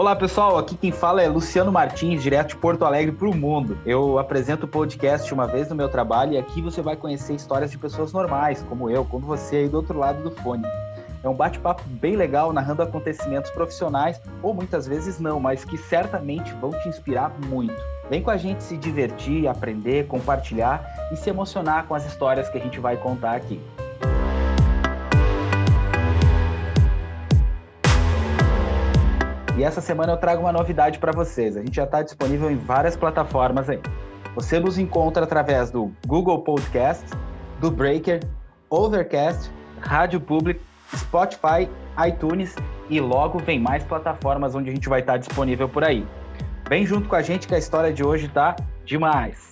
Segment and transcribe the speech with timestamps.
[0.00, 3.76] Olá pessoal, aqui quem fala é Luciano Martins, direto de Porto Alegre para o mundo.
[3.84, 7.70] Eu apresento o podcast uma vez no meu trabalho e aqui você vai conhecer histórias
[7.70, 10.66] de pessoas normais, como eu, como você aí do outro lado do fone.
[11.22, 16.50] É um bate-papo bem legal, narrando acontecimentos profissionais, ou muitas vezes não, mas que certamente
[16.54, 17.76] vão te inspirar muito.
[18.08, 20.82] Vem com a gente se divertir, aprender, compartilhar
[21.12, 23.60] e se emocionar com as histórias que a gente vai contar aqui.
[29.60, 31.54] E essa semana eu trago uma novidade para vocês.
[31.54, 33.78] A gente já está disponível em várias plataformas aí.
[34.34, 37.04] Você nos encontra através do Google Podcast,
[37.60, 38.20] do Breaker,
[38.70, 40.58] Overcast, Rádio Public,
[40.96, 41.68] Spotify,
[42.08, 42.56] iTunes
[42.88, 46.06] e logo vem mais plataformas onde a gente vai estar disponível por aí.
[46.66, 49.49] Vem junto com a gente que a história de hoje tá demais.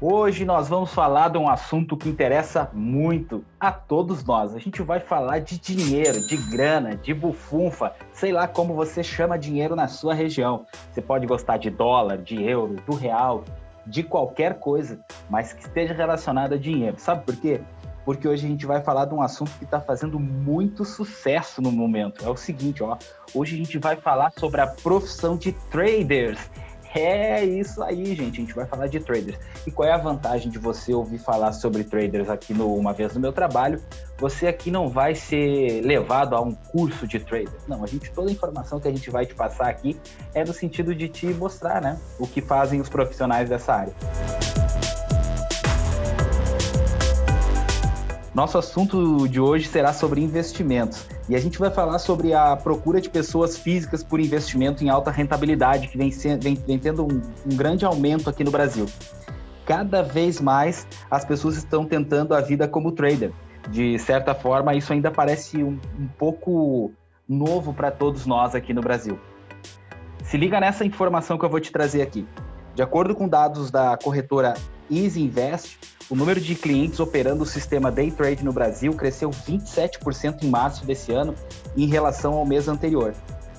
[0.00, 4.54] Hoje nós vamos falar de um assunto que interessa muito a todos nós.
[4.54, 9.36] A gente vai falar de dinheiro, de grana, de bufunfa, sei lá como você chama
[9.36, 10.64] dinheiro na sua região.
[10.92, 13.42] Você pode gostar de dólar, de euro, do real,
[13.84, 16.94] de qualquer coisa, mas que esteja relacionada a dinheiro.
[16.96, 17.60] Sabe por quê?
[18.04, 21.72] Porque hoje a gente vai falar de um assunto que está fazendo muito sucesso no
[21.72, 22.24] momento.
[22.24, 22.96] É o seguinte, ó.
[23.34, 26.38] Hoje a gente vai falar sobre a profissão de traders.
[26.94, 28.40] É isso aí, gente.
[28.40, 29.38] A gente vai falar de traders.
[29.66, 33.14] E qual é a vantagem de você ouvir falar sobre traders aqui no Uma Vez
[33.14, 33.80] no Meu Trabalho?
[34.18, 37.66] Você aqui não vai ser levado a um curso de traders.
[37.68, 39.98] Não, a gente, toda a informação que a gente vai te passar aqui
[40.34, 41.98] é no sentido de te mostrar, né?
[42.18, 43.94] O que fazem os profissionais dessa área.
[48.34, 51.06] Nosso assunto de hoje será sobre investimentos.
[51.28, 55.10] E a gente vai falar sobre a procura de pessoas físicas por investimento em alta
[55.10, 58.86] rentabilidade, que vem, vem, vem tendo um, um grande aumento aqui no Brasil.
[59.66, 63.30] Cada vez mais as pessoas estão tentando a vida como trader.
[63.70, 66.90] De certa forma, isso ainda parece um, um pouco
[67.28, 69.18] novo para todos nós aqui no Brasil.
[70.22, 72.26] Se liga nessa informação que eu vou te trazer aqui.
[72.78, 74.54] De acordo com dados da corretora
[74.88, 80.44] Easy Invest, o número de clientes operando o sistema Day Trade no Brasil cresceu 27%
[80.44, 81.34] em março desse ano
[81.76, 83.14] em relação ao mês anterior.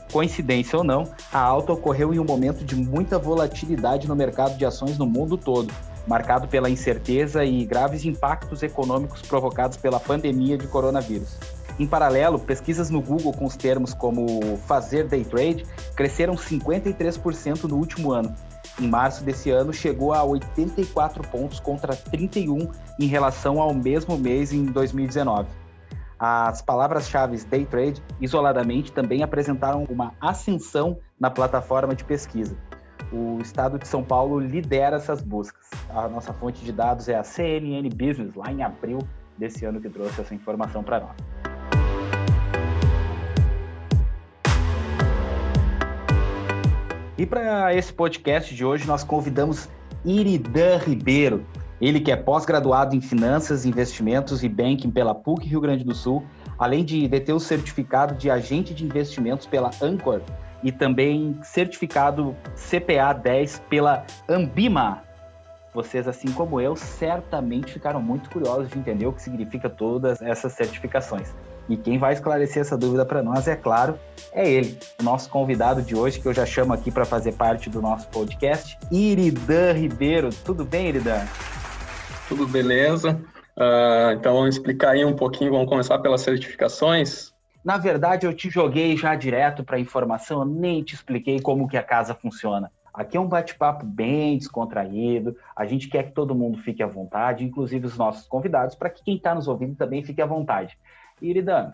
[0.09, 1.03] Coincidência ou não,
[1.34, 5.38] a alta ocorreu em um momento de muita volatilidade no mercado de ações no mundo
[5.38, 5.69] todo,
[6.07, 11.38] marcado pela incerteza e graves impactos econômicos provocados pela pandemia de coronavírus.
[11.78, 17.75] Em paralelo, pesquisas no Google com os termos como fazer day trade cresceram 53% no
[17.75, 18.34] último ano,
[18.80, 24.52] em março desse ano, chegou a 84 pontos contra 31 em relação ao mesmo mês
[24.52, 25.48] em 2019.
[26.18, 32.58] As palavras-chave day trade, isoladamente, também apresentaram uma ascensão na plataforma de pesquisa.
[33.12, 35.70] O estado de São Paulo lidera essas buscas.
[35.90, 39.00] A nossa fonte de dados é a CNN Business, lá em abril
[39.38, 41.49] desse ano que trouxe essa informação para nós.
[47.19, 49.68] E para esse podcast de hoje, nós convidamos
[50.06, 51.46] Iridan Ribeiro,
[51.81, 56.24] ele que é pós-graduado em Finanças, Investimentos e Banking pela PUC Rio Grande do Sul,
[56.57, 60.22] além de deter o certificado de agente de investimentos pela Anchor
[60.63, 65.03] e também certificado CPA 10 pela Ambima.
[65.74, 70.53] Vocês, assim como eu, certamente ficaram muito curiosos de entender o que significa todas essas
[70.53, 71.36] certificações.
[71.69, 73.97] E quem vai esclarecer essa dúvida para nós, é claro,
[74.34, 77.69] é ele, o nosso convidado de hoje, que eu já chamo aqui para fazer parte
[77.69, 80.31] do nosso podcast, Iridan Ribeiro.
[80.44, 81.24] Tudo bem, Iridan?
[82.28, 83.22] Tudo beleza.
[83.56, 87.31] Uh, então vamos explicar aí um pouquinho, vamos começar pelas certificações.
[87.63, 91.68] Na verdade, eu te joguei já direto para a informação, eu nem te expliquei como
[91.68, 92.72] que a casa funciona.
[92.91, 97.46] Aqui é um bate-papo bem descontraído, a gente quer que todo mundo fique à vontade,
[97.46, 100.78] inclusive os nossos convidados, para que quem está nos ouvindo também fique à vontade.
[101.22, 101.74] Iridan,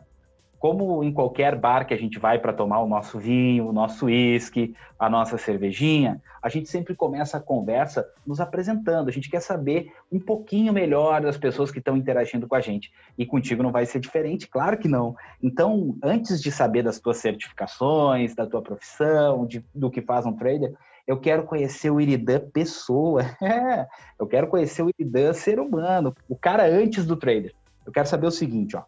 [0.66, 4.07] como em qualquer bar que a gente vai para tomar o nosso vinho, o nosso
[4.07, 9.07] uísque, a nossa cervejinha, a gente sempre começa a conversa nos apresentando.
[9.07, 12.91] A gente quer saber um pouquinho melhor das pessoas que estão interagindo com a gente.
[13.16, 15.15] E contigo não vai ser diferente, claro que não.
[15.39, 20.33] Então, antes de saber das tuas certificações, da tua profissão, de, do que faz um
[20.33, 20.74] trader,
[21.06, 23.21] eu quero conhecer o Iridan pessoa.
[24.18, 27.53] Eu quero conhecer o Iridan ser humano, o cara antes do trader.
[27.86, 28.83] Eu quero saber o seguinte, ó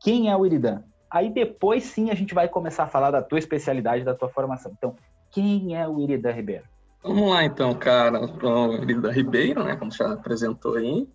[0.00, 0.82] quem é o Iridan.
[1.10, 4.72] Aí depois sim a gente vai começar a falar da tua especialidade, da tua formação.
[4.76, 4.94] Então,
[5.30, 6.64] quem é o Iridan Ribeiro?
[7.02, 8.20] Vamos lá então, cara.
[8.20, 11.08] O Iridan Ribeiro, né, como já apresentou aí.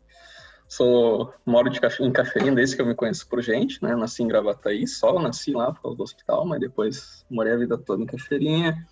[0.67, 3.95] Sou, moro de em Cafeína desde que eu me conheço por gente, né?
[3.95, 7.77] Nasci em Gravataí, só nasci lá por causa do hospital, mas depois morei a vida
[7.77, 8.87] toda em Cafeirinha.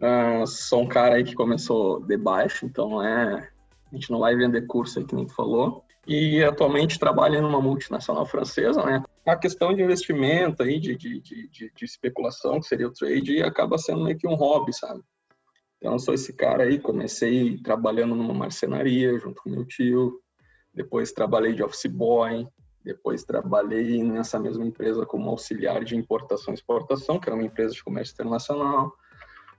[0.00, 3.48] Uh, sou um cara aí que começou de baixo, então é,
[3.92, 5.84] a gente não vai vender curso aí que nem falou.
[6.06, 9.02] E atualmente trabalha numa multinacional francesa, né?
[9.24, 13.78] A questão de investimento aí, de, de, de, de, especulação, que seria o trade, acaba
[13.78, 15.00] sendo meio que um hobby, sabe?
[15.78, 20.20] Então, sou esse cara aí, comecei trabalhando numa marcenaria junto com meu tio,
[20.74, 22.48] depois trabalhei de office boy,
[22.84, 27.74] depois trabalhei nessa mesma empresa como auxiliar de importação e exportação, que era uma empresa
[27.74, 28.92] de comércio internacional.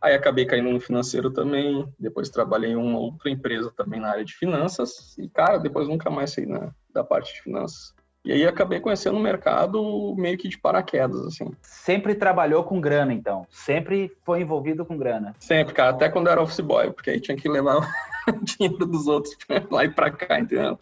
[0.03, 4.25] Aí acabei caindo no financeiro também, depois trabalhei em uma outra empresa também na área
[4.25, 7.95] de finanças e, cara, depois nunca mais saí na, da parte de finanças.
[8.25, 11.49] E aí acabei conhecendo o mercado meio que de paraquedas, assim.
[11.61, 13.47] Sempre trabalhou com grana, então?
[13.49, 15.33] Sempre foi envolvido com grana?
[15.39, 15.91] Sempre, cara.
[15.91, 17.77] Até quando era office boy, porque aí tinha que levar
[18.27, 20.77] o dinheiro dos outros pra lá e pra cá, entendeu?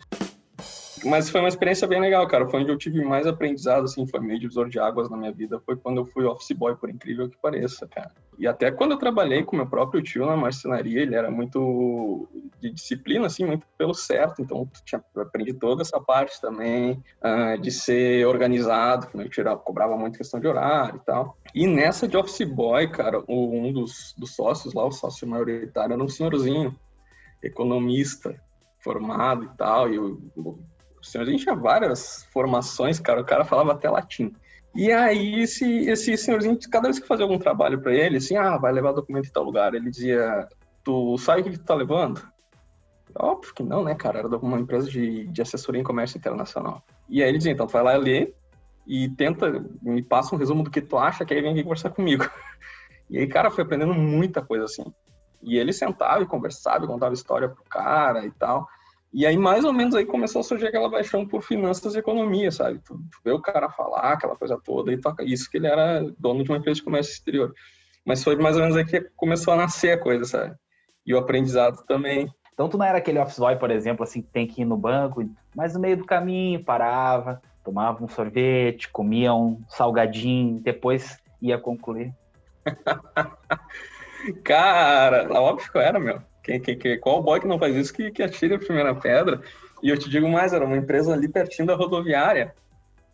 [1.03, 2.47] Mas foi uma experiência bem legal, cara.
[2.47, 5.59] Foi onde eu tive mais aprendizado, assim, foi meio divisor de águas na minha vida.
[5.65, 8.11] Foi quando eu fui office boy, por incrível que pareça, cara.
[8.37, 12.27] E até quando eu trabalhei com meu próprio tio na marcenaria, ele era muito
[12.59, 14.41] de disciplina, assim, muito pelo certo.
[14.41, 20.17] Então, tinha aprendi toda essa parte também, uh, de ser organizado, meu tio cobrava muito
[20.17, 21.37] questão de horário e tal.
[21.53, 26.03] E nessa de office boy, cara, um dos, dos sócios lá, o sócio maioritário, era
[26.03, 26.75] um senhorzinho,
[27.43, 28.35] economista,
[28.79, 29.99] formado e tal, e
[31.01, 33.21] o, o senhorzinho tinha várias formações, cara.
[33.21, 34.33] O cara falava até latim.
[34.73, 38.57] E aí, esse, esse senhorzinho, cada vez que fazia algum trabalho para ele, assim, ah,
[38.57, 40.47] vai levar documento em tal lugar, ele dizia,
[40.83, 42.21] tu sabe o que tu tá levando?
[43.13, 44.19] Óbvio que não, né, cara?
[44.19, 46.81] Era de uma empresa de, de assessoria em comércio internacional.
[47.09, 48.33] E aí ele dizia, então, tu vai lá ler
[48.87, 51.89] e tenta, me passa um resumo do que tu acha, que aí vem aqui conversar
[51.89, 52.25] comigo.
[53.09, 54.85] E aí, cara, foi aprendendo muita coisa assim.
[55.43, 58.65] E ele sentava e conversava, e contava história pro cara e tal.
[59.13, 62.49] E aí, mais ou menos, aí começou a surgir aquela paixão por finanças e economia,
[62.49, 62.79] sabe?
[62.79, 65.23] Tu, tu vê o cara falar aquela coisa toda e toca.
[65.23, 67.53] Isso que ele era dono de uma empresa de comércio exterior.
[68.05, 70.55] Mas foi mais ou menos aí que começou a nascer a coisa, sabe?
[71.05, 72.33] E o aprendizado também.
[72.53, 74.77] Então, tu não era aquele office boy, por exemplo, assim, que tem que ir no
[74.77, 81.57] banco, mas no meio do caminho parava, tomava um sorvete, comia um salgadinho, depois ia
[81.57, 82.13] concluir.
[84.43, 86.21] cara, óbvio que eu era, meu.
[87.01, 89.41] Qual boy que não faz isso que, que atire a primeira pedra?
[89.81, 92.53] E eu te digo mais, era uma empresa ali pertinho da rodoviária.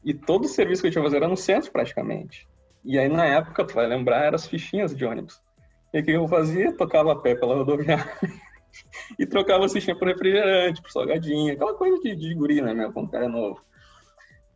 [0.04, 2.48] E todo o serviço que eu tinha que fazer era no centro, praticamente.
[2.84, 5.42] E aí, na época, tu vai lembrar, eram as fichinhas de ônibus.
[5.94, 6.72] E o que eu fazia?
[6.72, 8.12] Tocava a pé pela rodoviária
[9.18, 12.92] e trocava a fichinha por refrigerante, por salgadinho, aquela coisa de, de guri, né, meu,
[12.92, 13.62] quando é novo.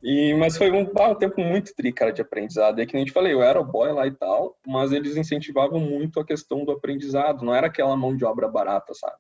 [0.03, 2.79] E, mas foi um, um tempo muito tri, cara, de aprendizado.
[2.79, 5.79] É que nem gente falei, eu era o boy lá e tal, mas eles incentivavam
[5.79, 7.45] muito a questão do aprendizado.
[7.45, 9.17] Não era aquela mão de obra barata, sabe?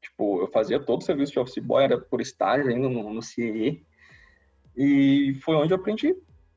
[0.00, 3.22] Tipo, eu fazia todo o serviço de office boy, era por estágio ainda no, no
[3.22, 3.84] CIE.
[4.74, 6.14] E foi onde eu aprendi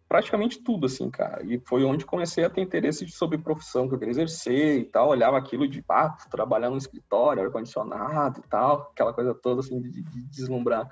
[0.08, 1.44] praticamente tudo, assim, cara.
[1.44, 5.10] E foi onde comecei a ter interesse sobre profissão que eu queria exercer e tal.
[5.10, 10.02] Olhava aquilo de, ah, trabalhar no escritório, ar-condicionado e tal, aquela coisa toda, assim, de,
[10.02, 10.90] de deslumbrar.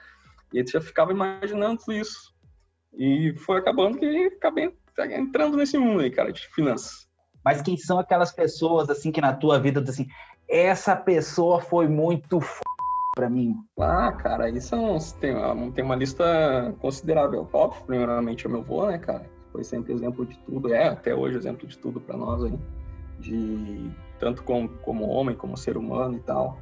[0.54, 2.37] E aí já ficava imaginando isso.
[2.98, 4.74] E foi acabando que acabei
[5.12, 7.08] entrando nesse mundo aí, cara, de finanças.
[7.46, 10.08] Mas quem são aquelas pessoas, assim, que na tua vida, assim,
[10.50, 12.62] essa pessoa foi muito f...
[13.16, 13.56] pra mim?
[13.80, 14.76] Ah, cara, isso
[15.20, 15.36] tem,
[15.72, 17.48] tem uma lista considerável.
[17.54, 19.30] Óbvio, primeiramente, é o meu avô, né, cara?
[19.52, 22.60] Foi sempre exemplo de tudo, é até hoje exemplo de tudo para nós aí.
[23.20, 26.60] De tanto como, como homem, como ser humano e tal.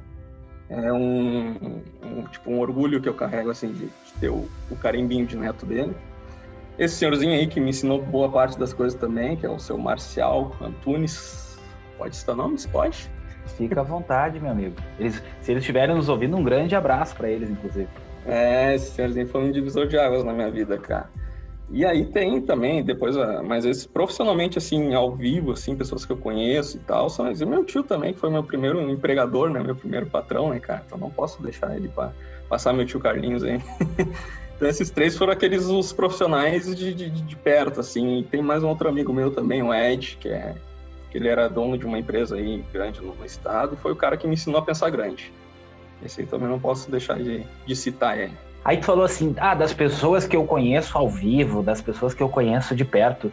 [0.68, 4.76] É um, um, tipo, um orgulho que eu carrego, assim, de, de ter o, o
[4.76, 5.94] carimbinho de neto dele.
[6.78, 9.78] Esse senhorzinho aí que me ensinou boa parte das coisas também, que é o seu
[9.78, 11.58] Marcial Antunes.
[11.96, 12.66] Pode citar nomes?
[12.66, 13.10] Pode?
[13.56, 14.76] Fica à vontade, meu amigo.
[14.98, 17.88] Eles, se eles estiverem nos ouvindo, um grande abraço para eles, inclusive.
[18.26, 21.08] É, esse senhorzinho foi um divisor de águas na minha vida, cara.
[21.70, 26.12] E aí tem também, depois, ah, mas esse, profissionalmente, assim, ao vivo, assim, pessoas que
[26.12, 29.60] eu conheço e tal, são e meu tio também, que foi meu primeiro empregador, né,
[29.60, 32.12] meu primeiro patrão, né, cara, então não posso deixar ele para
[32.48, 33.60] passar meu tio Carlinhos aí.
[34.56, 38.20] Então esses três foram aqueles os profissionais de, de, de, perto, assim.
[38.20, 40.54] E tem mais um outro amigo meu também, o Ed, que é
[41.10, 44.16] que ele era dono de uma empresa aí grande no estado, e foi o cara
[44.16, 45.32] que me ensinou a pensar grande.
[46.04, 48.34] Esse aí também não posso deixar de, de citar ele.
[48.64, 52.22] Aí tu falou assim, ah, das pessoas que eu conheço ao vivo, das pessoas que
[52.22, 53.30] eu conheço de perto.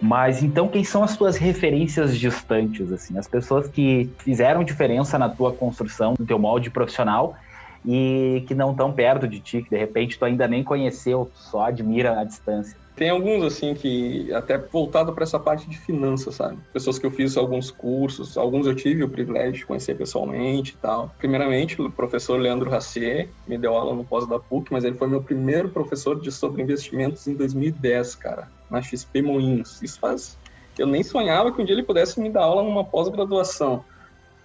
[0.00, 5.28] Mas então quem são as tuas referências distantes, assim, as pessoas que fizeram diferença na
[5.28, 7.36] tua construção, no teu molde profissional
[7.84, 11.66] e que não estão perto de ti, que de repente tu ainda nem conheceu, só
[11.66, 12.76] admira à distância?
[12.96, 16.58] Tem alguns, assim, que até voltado para essa parte de finanças, sabe?
[16.72, 20.76] Pessoas que eu fiz alguns cursos, alguns eu tive o privilégio de conhecer pessoalmente e
[20.76, 21.12] tal.
[21.18, 25.08] Primeiramente, o professor Leandro Racier me deu aula no pós da PUC, mas ele foi
[25.08, 29.82] meu primeiro professor de sobre investimentos em 2010, cara, na XP Moinhos.
[29.82, 30.38] Isso faz.
[30.78, 33.84] Eu nem sonhava que um dia ele pudesse me dar aula numa pós-graduação.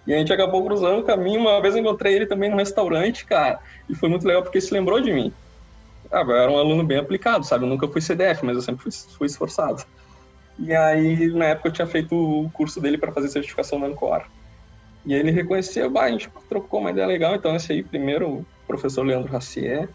[0.10, 1.42] E a gente acabou cruzando o caminho.
[1.42, 3.60] Uma vez eu encontrei ele também no restaurante, cara.
[3.88, 5.32] E foi muito legal porque se lembrou de mim.
[6.12, 7.64] ah, eu era um aluno bem aplicado, sabe?
[7.64, 9.86] Eu nunca fui CDF, mas eu sempre fui, fui esforçado.
[10.58, 14.24] E aí, na época, eu tinha feito o curso dele para fazer certificação da Ancor.
[15.06, 18.28] E aí ele reconheceu, bah, a gente trocou uma ideia legal, então esse aí, primeiro,
[18.28, 19.88] o professor Leandro Racier,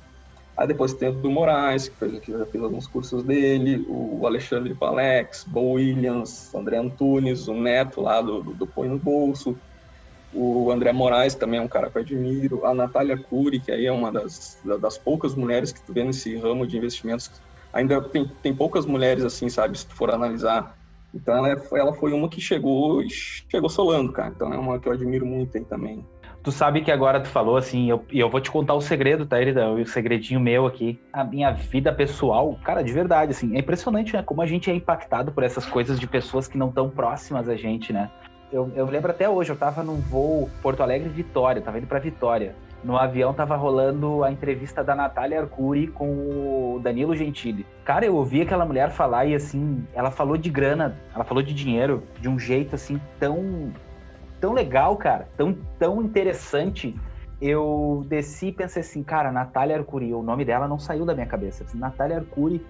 [0.56, 4.24] aí depois tem o do Moraes, que, fez, que já fez alguns cursos dele, o
[4.24, 9.58] Alexandre Valex, Bo Williams, André Antunes, o Neto lá do, do, do Põe no Bolso,
[10.34, 13.86] o André Moraes também é um cara que eu admiro, a Natália Cury, que aí
[13.86, 17.30] é uma das, das poucas mulheres que tu vê nesse ramo de investimentos
[17.74, 20.78] ainda tem, tem poucas mulheres assim, sabe, se tu for analisar.
[21.12, 24.32] Então ela, é, ela foi uma que chegou chegou solando, cara.
[24.34, 26.06] Então é uma que eu admiro muito aí também.
[26.42, 29.24] Tu sabe que agora tu falou assim, e eu, eu vou te contar o segredo,
[29.24, 29.70] tá, Erida?
[29.70, 31.00] O segredinho meu aqui.
[31.10, 34.22] A minha vida pessoal, cara, de verdade, assim, é impressionante, né?
[34.22, 37.56] Como a gente é impactado por essas coisas de pessoas que não estão próximas a
[37.56, 38.10] gente, né?
[38.54, 42.54] Eu, eu lembro até hoje, eu tava num voo Porto Alegre-Vitória, tava indo pra Vitória
[42.84, 47.66] no avião tava rolando a entrevista da Natália Arcuri com o Danilo Gentili.
[47.82, 51.54] Cara, eu ouvi aquela mulher falar e assim, ela falou de grana, ela falou de
[51.54, 53.72] dinheiro de um jeito assim tão
[54.38, 56.94] tão legal, cara, tão tão interessante.
[57.40, 61.26] Eu desci e pensei assim, cara, Natália Arcuri, o nome dela não saiu da minha
[61.26, 61.64] cabeça.
[61.74, 62.64] Natália Arcuri.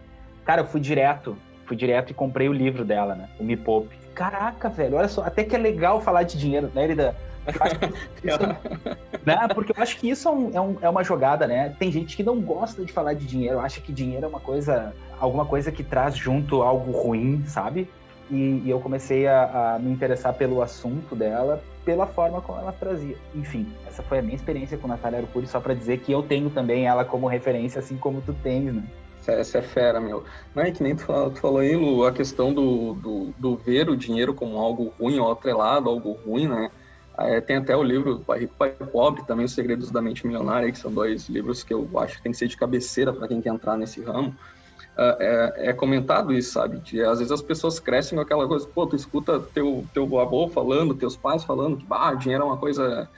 [0.45, 1.37] Cara, eu fui direto,
[1.67, 3.29] fui direto e comprei o livro dela, né?
[3.39, 4.04] O Me Poupe.
[4.15, 7.17] Caraca, velho, olha só, até que é legal falar de dinheiro, né, Erida?
[9.25, 9.49] né?
[9.55, 11.75] Porque eu acho que isso é, um, é, um, é, uma jogada, né?
[11.79, 14.95] Tem gente que não gosta de falar de dinheiro, acha que dinheiro é uma coisa,
[15.21, 17.89] alguma coisa que traz junto algo ruim, sabe?
[18.31, 22.73] E, e eu comecei a, a, me interessar pelo assunto dela, pela forma como ela
[22.73, 23.17] trazia.
[23.35, 26.49] Enfim, essa foi a minha experiência com Natália Arcuri, só para dizer que eu tenho
[26.49, 28.83] também ela como referência, assim como tu tens, né?
[29.27, 30.25] Essa é fera, meu.
[30.55, 33.89] Não é que nem tu tu falou aí, Lu, a questão do, do, do ver
[33.89, 36.71] o dinheiro como algo ruim ou atrelado, algo ruim, né?
[37.17, 40.71] É, tem até o livro Pai Rico, Pai Pobre, também Os Segredos da Mente Milionária,
[40.71, 43.41] que são dois livros que eu acho que tem que ser de cabeceira para quem
[43.41, 44.35] quer entrar nesse ramo.
[44.97, 45.17] É,
[45.57, 46.79] é, é, comentado isso, sabe?
[46.79, 50.49] De, às vezes as pessoas crescem com aquela coisa, pô, tu escuta teu, teu avô
[50.49, 53.09] falando, teus pais falando que bah, dinheiro é uma coisa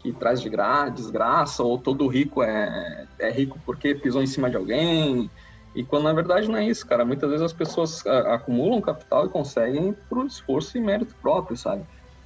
[0.00, 4.48] que traz de gra desgraça, ou todo rico é, é rico porque pisou em cima
[4.48, 5.30] de alguém.
[5.76, 7.04] E quando na verdade não é isso, cara.
[7.04, 11.84] Muitas vezes as pessoas acumulam capital e conseguem por esforço e mérito próprio, sabe?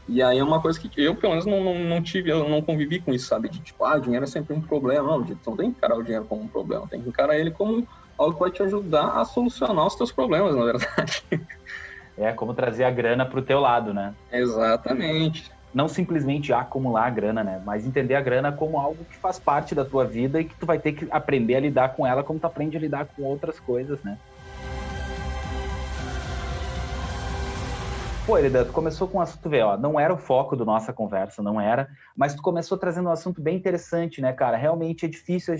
[0.08, 2.62] E aí é uma coisa que eu, pelo menos, não, não, não, tive, eu não
[2.62, 3.48] convivi com isso, sabe?
[3.48, 5.02] De tipo, ah, dinheiro é sempre um problema.
[5.02, 7.86] Não, não tem que encarar o dinheiro como um problema, tem que encarar ele como
[8.16, 11.24] algo que vai te ajudar a solucionar os teus problemas, na verdade.
[12.16, 14.14] É como trazer a grana pro teu lado, né?
[14.30, 15.50] Exatamente.
[15.72, 17.62] Não simplesmente acumular a grana, né?
[17.64, 20.66] Mas entender a grana como algo que faz parte da tua vida e que tu
[20.66, 23.60] vai ter que aprender a lidar com ela como tu aprende a lidar com outras
[23.60, 24.18] coisas, né?
[28.26, 30.92] Pô, Hereda, tu começou com um assunto, vê, ó, não era o foco da nossa
[30.92, 34.56] conversa, não era, mas tu começou trazendo um assunto bem interessante, né, cara?
[34.56, 35.54] Realmente é difícil,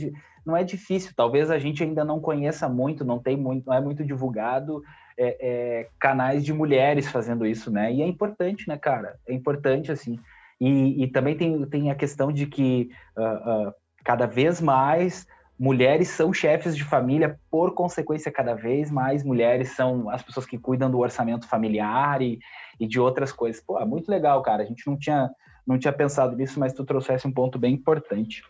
[0.44, 3.80] não é difícil, talvez a gente ainda não conheça muito, não tem muito, não é
[3.80, 4.82] muito divulgado
[5.22, 7.92] é, é, canais de mulheres fazendo isso, né?
[7.92, 9.18] E é importante, né, cara?
[9.28, 10.18] É importante, assim.
[10.58, 15.26] E, e também tem, tem a questão de que uh, uh, cada vez mais
[15.58, 20.56] mulheres são chefes de família, por consequência, cada vez mais mulheres são as pessoas que
[20.56, 22.38] cuidam do orçamento familiar e,
[22.78, 23.62] e de outras coisas.
[23.62, 24.62] Pô, é muito legal, cara.
[24.62, 25.28] A gente não tinha,
[25.66, 28.42] não tinha pensado nisso, mas tu trouxesse um ponto bem importante.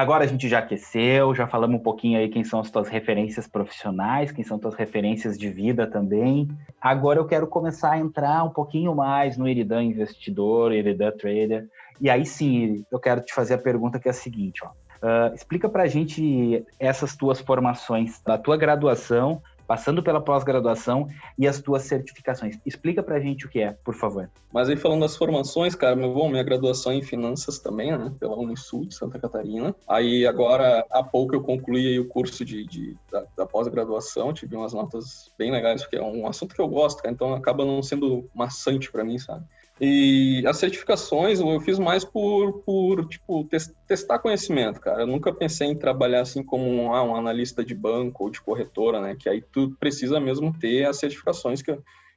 [0.00, 3.46] Agora a gente já aqueceu, já falamos um pouquinho aí quem são as tuas referências
[3.46, 6.48] profissionais, quem são as tuas referências de vida também.
[6.80, 11.68] Agora eu quero começar a entrar um pouquinho mais no Iridan investidor, Iridan trader.
[12.00, 14.70] E aí sim, eu quero te fazer a pergunta que é a seguinte, ó.
[15.02, 21.06] Uh, explica para a gente essas tuas formações, da tua graduação, passando pela pós-graduação
[21.38, 22.58] e as tuas certificações.
[22.66, 24.28] Explica para a gente o que é, por favor.
[24.52, 28.36] Mas aí falando das formações, cara, meu, bom, minha graduação em finanças também, né, pela
[28.36, 29.72] Unisul de Santa Catarina.
[29.88, 34.72] Aí agora, há pouco eu concluí o curso de, de da, da pós-graduação, tive umas
[34.72, 38.28] notas bem legais, porque é um assunto que eu gosto, cara, então acaba não sendo
[38.34, 39.44] maçante para mim, sabe?
[39.80, 43.48] E as certificações eu fiz mais por, por tipo,
[43.86, 45.02] testar conhecimento, cara.
[45.02, 48.42] Eu nunca pensei em trabalhar assim como um, ah, um analista de banco ou de
[48.42, 49.16] corretora, né?
[49.18, 51.74] Que aí tu precisa mesmo ter as certificações que,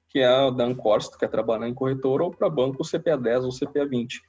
[0.09, 2.85] que é a da Ancor, se tu quer trabalhar em corretora, ou para banco o
[2.85, 4.21] CPA 10 ou CPA 20.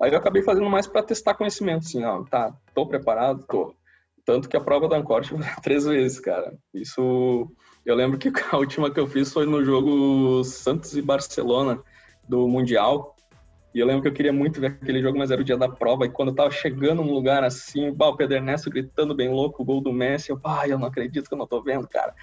[0.00, 3.74] Aí eu acabei fazendo mais para testar conhecimento, assim, ó, tá, tô preparado, tô.
[4.24, 5.20] Tanto que a prova da Ancor
[5.62, 6.56] três vezes, cara.
[6.72, 7.46] Isso,
[7.84, 11.82] eu lembro que a última que eu fiz foi no jogo Santos e Barcelona,
[12.30, 13.16] do Mundial.
[13.74, 15.68] E eu lembro que eu queria muito ver aquele jogo, mas era o dia da
[15.68, 16.06] prova.
[16.06, 19.62] E quando eu tava chegando num lugar assim, bah, o Pedro Ernesto gritando bem louco,
[19.62, 22.14] o gol do Messi, eu, ah, eu não acredito que eu não tô vendo, cara.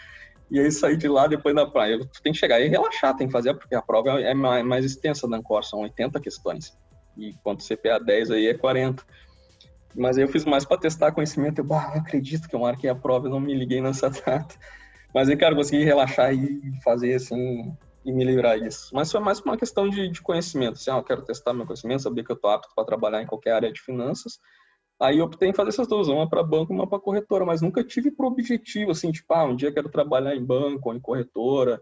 [0.50, 2.00] E aí saí de lá depois da praia.
[2.00, 5.28] Tu tem que chegar e relaxar, tem que fazer, porque a prova é mais extensa
[5.28, 6.78] da Ancor, são 80 questões.
[7.18, 9.04] E quanto CPA 10 aí é 40.
[9.96, 11.60] Mas aí eu fiz mais para testar conhecimento.
[11.60, 14.56] Eu, bah, não acredito que eu marquei a prova e não me liguei nessa data.
[15.14, 17.74] Mas aí, cara, consegui relaxar e fazer assim
[18.08, 18.90] e me livrar disso.
[18.94, 20.76] Mas foi mais uma questão de, de conhecimento.
[20.76, 23.28] Assim, ah, eu quero testar meu conhecimento, saber que eu tô apto para trabalhar em
[23.28, 24.40] qualquer área de finanças.
[24.98, 27.62] Aí eu optei em fazer essas duas, uma para banco e uma para corretora, mas
[27.62, 31.02] nunca tive por objetivo, assim, tipo, ah, um dia quero trabalhar em banco ou em
[31.02, 31.82] corretora.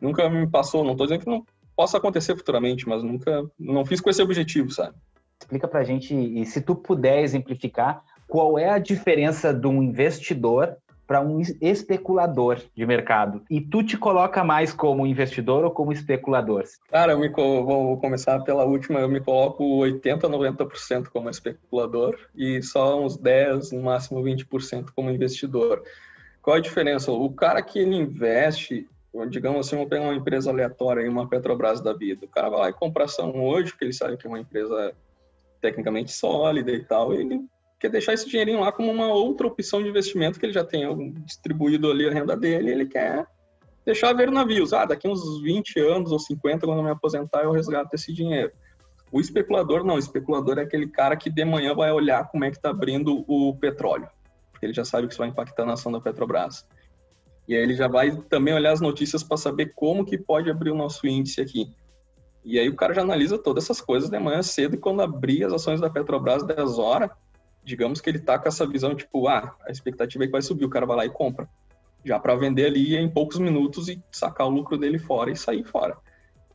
[0.00, 4.02] Nunca me passou, não estou dizendo que não possa acontecer futuramente, mas nunca, não fiz
[4.02, 4.94] com esse objetivo, sabe?
[5.40, 10.76] Explica pra gente, e se tu puder exemplificar, qual é a diferença de um investidor
[11.08, 13.42] para um especulador de mercado.
[13.48, 16.64] E tu te coloca mais como investidor ou como especulador?
[16.90, 22.62] Cara, eu me, vou começar pela última, eu me coloco 80, 90% como especulador e
[22.62, 25.82] só uns 10, no máximo 20% como investidor.
[26.42, 27.10] Qual a diferença?
[27.10, 28.86] O cara que ele investe,
[29.30, 32.68] digamos assim, vamos pegar uma empresa aleatória, uma Petrobras da vida, o cara vai lá
[32.68, 34.92] e compra ação hoje, porque ele sabe que é uma empresa
[35.58, 39.88] tecnicamente sólida e tal, ele quer deixar esse dinheirinho lá como uma outra opção de
[39.88, 43.26] investimento que ele já tem distribuído ali a renda dele, ele quer
[43.84, 44.72] deixar ver navios.
[44.72, 48.52] Ah, daqui uns 20 anos ou 50, quando eu me aposentar, eu resgato esse dinheiro.
[49.10, 52.50] O especulador não, o especulador é aquele cara que de manhã vai olhar como é
[52.50, 54.08] que está abrindo o petróleo,
[54.50, 56.66] porque ele já sabe que isso vai impactar na ação da Petrobras.
[57.46, 60.70] E aí ele já vai também olhar as notícias para saber como que pode abrir
[60.70, 61.72] o nosso índice aqui.
[62.44, 65.44] E aí o cara já analisa todas essas coisas de manhã cedo e quando abrir
[65.44, 67.10] as ações da Petrobras 10 horas,
[67.64, 70.64] digamos que ele tá com essa visão, tipo, ah, a expectativa é que vai subir,
[70.64, 71.48] o cara vai lá e compra.
[72.04, 75.64] Já para vender ali em poucos minutos e sacar o lucro dele fora e sair
[75.64, 75.96] fora.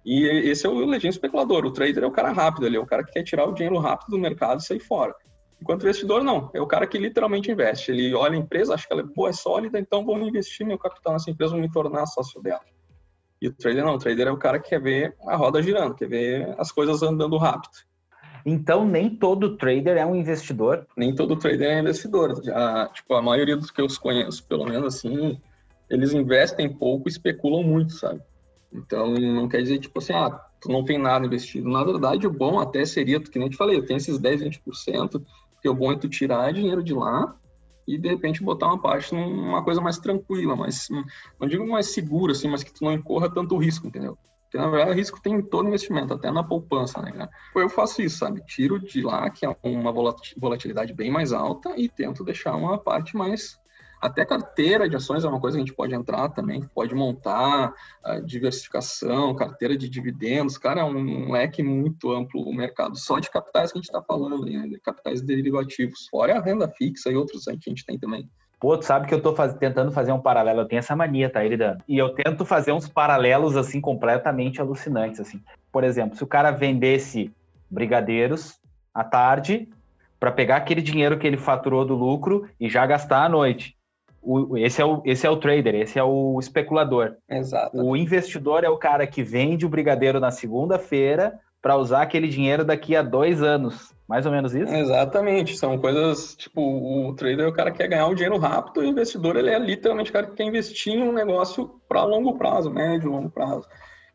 [0.06, 1.66] E esse é o legítimo especulador.
[1.66, 3.78] O trader é o cara rápido, ele é o cara que quer tirar o dinheiro
[3.78, 5.16] rápido do mercado e sair fora.
[5.62, 6.52] Enquanto o investidor, não.
[6.54, 7.92] É o cara que literalmente investe.
[7.92, 10.78] Ele olha a empresa, acha que ela é boa, é sólida, então vou investir meu
[10.78, 12.60] capital nessa empresa, vou me tornar sócio dela.
[13.42, 13.96] E o trader não.
[13.96, 17.02] O trader é o cara que quer ver a roda girando, quer ver as coisas
[17.02, 17.72] andando rápido.
[18.46, 20.86] Então, nem todo trader é um investidor.
[20.98, 22.42] Nem todo trader é investidor.
[22.54, 25.40] A, tipo, a maioria dos que eu conheço, pelo menos assim,
[25.90, 28.22] eles investem pouco e especulam muito, sabe?
[28.74, 31.70] Então, não quer dizer, tipo assim, ah, tu não tem nada investido.
[31.70, 34.42] Na verdade, o bom até seria, que nem eu te falei, eu tenho esses 10,
[34.42, 37.36] 20%, porque o bom é tu tirar dinheiro de lá
[37.88, 40.88] e, de repente, botar uma parte numa coisa mais tranquila, mais,
[41.40, 44.18] não digo mais segura, assim, mas que tu não incorra tanto risco, entendeu?
[44.54, 47.30] Porque, na verdade, risco tem em todo investimento, até na poupança, né, cara?
[47.56, 48.46] Eu faço isso, sabe?
[48.46, 53.18] Tiro de lá, que é uma volatilidade bem mais alta, e tento deixar uma parte
[53.18, 53.60] mais.
[54.00, 57.74] Até carteira de ações é uma coisa que a gente pode entrar também, pode montar,
[58.26, 63.72] diversificação, carteira de dividendos, cara, é um leque muito amplo o mercado, só de capitais
[63.72, 64.70] que a gente está falando, né?
[64.84, 68.30] capitais derivativos, fora a renda fixa e outros que a gente tem também.
[68.64, 69.54] Pô, tu sabe que eu tô faz...
[69.56, 71.82] tentando fazer um paralelo, eu tenho essa mania, tá, Eridano?
[71.86, 75.42] E eu tento fazer uns paralelos, assim, completamente alucinantes, assim.
[75.70, 77.30] Por exemplo, se o cara vendesse
[77.70, 78.58] brigadeiros
[78.94, 79.68] à tarde
[80.18, 83.76] para pegar aquele dinheiro que ele faturou do lucro e já gastar à noite.
[84.22, 87.16] O, esse, é o, esse é o trader, esse é o especulador.
[87.30, 87.76] Exato.
[87.76, 92.64] O investidor é o cara que vende o brigadeiro na segunda-feira para usar aquele dinheiro
[92.64, 93.94] daqui a dois anos.
[94.14, 94.72] Mais ou menos isso?
[94.72, 95.58] Exatamente.
[95.58, 99.50] São coisas, tipo, o trader, o cara quer ganhar um dinheiro rápido, o investidor, ele
[99.50, 103.32] é literalmente o cara que quer investir em um negócio para longo prazo, médio, longo
[103.32, 103.68] prazo.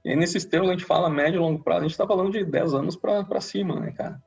[0.05, 2.75] E nesses termos, a gente fala médio, longo prazo, a gente está falando de 10
[2.75, 4.23] anos para cima, né, cara?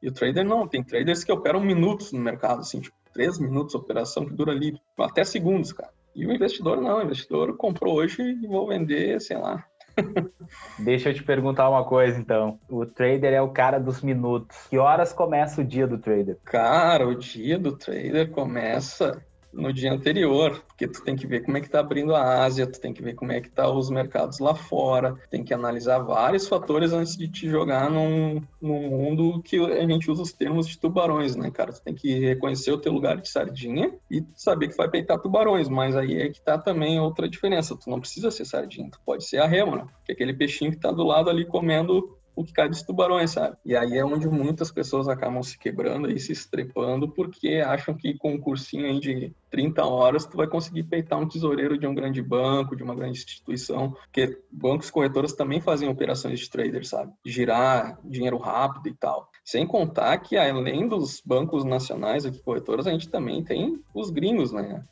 [0.00, 3.72] E o trader não, tem traders que operam minutos no mercado, assim, tipo, 3 minutos
[3.72, 5.90] de operação que dura ali até segundos, cara.
[6.14, 9.66] E o investidor não, o investidor comprou hoje e vou vender, sei lá,
[10.78, 12.58] Deixa eu te perguntar uma coisa, então.
[12.68, 14.66] O trader é o cara dos minutos.
[14.68, 16.38] Que horas começa o dia do trader?
[16.44, 21.56] Cara, o dia do trader começa no dia anterior, porque tu tem que ver como
[21.56, 23.90] é que tá abrindo a Ásia, tu tem que ver como é que tá os
[23.90, 29.42] mercados lá fora, tem que analisar vários fatores antes de te jogar num, num mundo
[29.42, 31.72] que a gente usa os termos de tubarões, né, cara?
[31.72, 35.68] Tu tem que reconhecer o teu lugar de sardinha e saber que vai peitar tubarões,
[35.68, 39.24] mas aí é que tá também outra diferença, tu não precisa ser sardinha, tu pode
[39.24, 42.52] ser a rema, que é aquele peixinho que tá do lado ali comendo o que
[42.52, 43.56] cai dos tubarões, sabe?
[43.64, 48.16] E aí é onde muitas pessoas acabam se quebrando e se estrepando porque acham que
[48.16, 51.94] com um cursinho aí de 30 horas tu vai conseguir peitar um tesoureiro de um
[51.94, 57.12] grande banco, de uma grande instituição, porque bancos corretoras também fazem operações de trader, sabe?
[57.24, 59.28] Girar dinheiro rápido e tal.
[59.44, 64.52] Sem contar que além dos bancos nacionais aqui corretoras, a gente também tem os gringos,
[64.52, 64.82] né?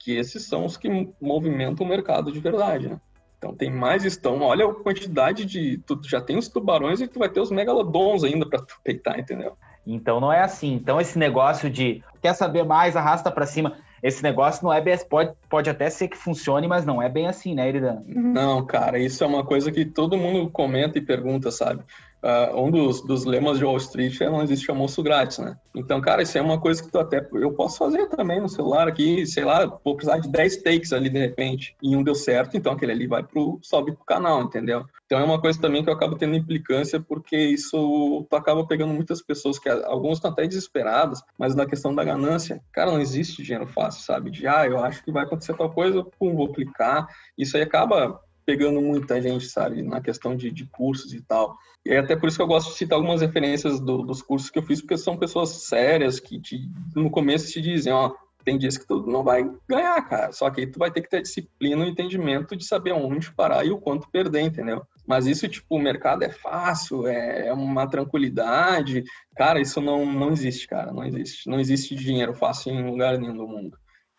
[0.00, 0.88] Que esses são os que
[1.20, 3.00] movimentam o mercado de verdade, né?
[3.38, 4.40] Então tem mais estão.
[4.40, 5.78] Olha a quantidade de.
[5.86, 9.18] Tu já tem os tubarões e tu vai ter os megalodons ainda para tu peitar,
[9.18, 9.56] entendeu?
[9.86, 10.74] Então não é assim.
[10.74, 13.76] Então esse negócio de quer saber mais, arrasta para cima.
[14.02, 14.96] Esse negócio não é bem.
[15.08, 18.02] Pode, pode até ser que funcione, mas não é bem assim, né, Iridan?
[18.06, 21.82] Não, cara, isso é uma coisa que todo mundo comenta e pergunta, sabe?
[22.22, 25.56] Uh, um dos, dos lemas de Wall Street é não existe almoço grátis, né?
[25.74, 28.88] Então, cara, isso é uma coisa que tu até eu posso fazer também no celular
[28.88, 32.56] aqui, sei lá, vou precisar de 10 takes ali de repente, e um deu certo,
[32.56, 34.84] então aquele ali vai pro sobe pro canal, entendeu?
[35.04, 38.92] Então é uma coisa também que eu acabo tendo implicância porque isso tu acaba pegando
[38.92, 43.42] muitas pessoas que algumas estão até desesperadas, mas na questão da ganância, cara, não existe
[43.42, 44.30] dinheiro fácil, sabe?
[44.30, 47.06] De ah, eu acho que vai acontecer tal coisa, pum, vou clicar.
[47.38, 51.56] Isso aí acaba pegando muita gente, sabe, na questão de, de cursos e tal.
[51.84, 54.48] E é até por isso que eu gosto de citar algumas referências do, dos cursos
[54.48, 58.14] que eu fiz, porque são pessoas sérias que te, no começo te dizem, ó,
[58.46, 60.30] tem dias que tu não vai ganhar, cara.
[60.30, 63.66] Só que aí tu vai ter que ter disciplina e entendimento de saber onde parar
[63.66, 64.82] e o quanto perder, entendeu?
[65.04, 69.02] Mas isso, tipo, o mercado é fácil, é, é uma tranquilidade.
[69.36, 70.92] Cara, isso não, não existe, cara.
[70.92, 71.50] Não existe.
[71.50, 73.76] Não existe dinheiro fácil em lugar nenhum do mundo.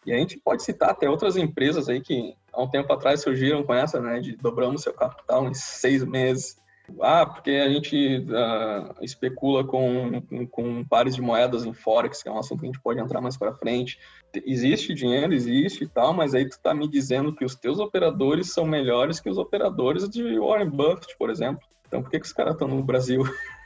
[0.08, 3.62] E a gente pode citar até outras empresas aí que há um tempo atrás surgiram
[3.62, 6.56] com essa, né, de dobramos seu capital em seis meses.
[7.02, 12.32] Ah, porque a gente uh, especula com, com pares de moedas em Forex, que é
[12.32, 14.00] um assunto que a gente pode entrar mais para frente.
[14.46, 18.54] Existe dinheiro, existe e tal, mas aí tu tá me dizendo que os teus operadores
[18.54, 21.68] são melhores que os operadores de Warren Buffett, por exemplo.
[21.86, 23.24] Então por que, que os caras estão no Brasil?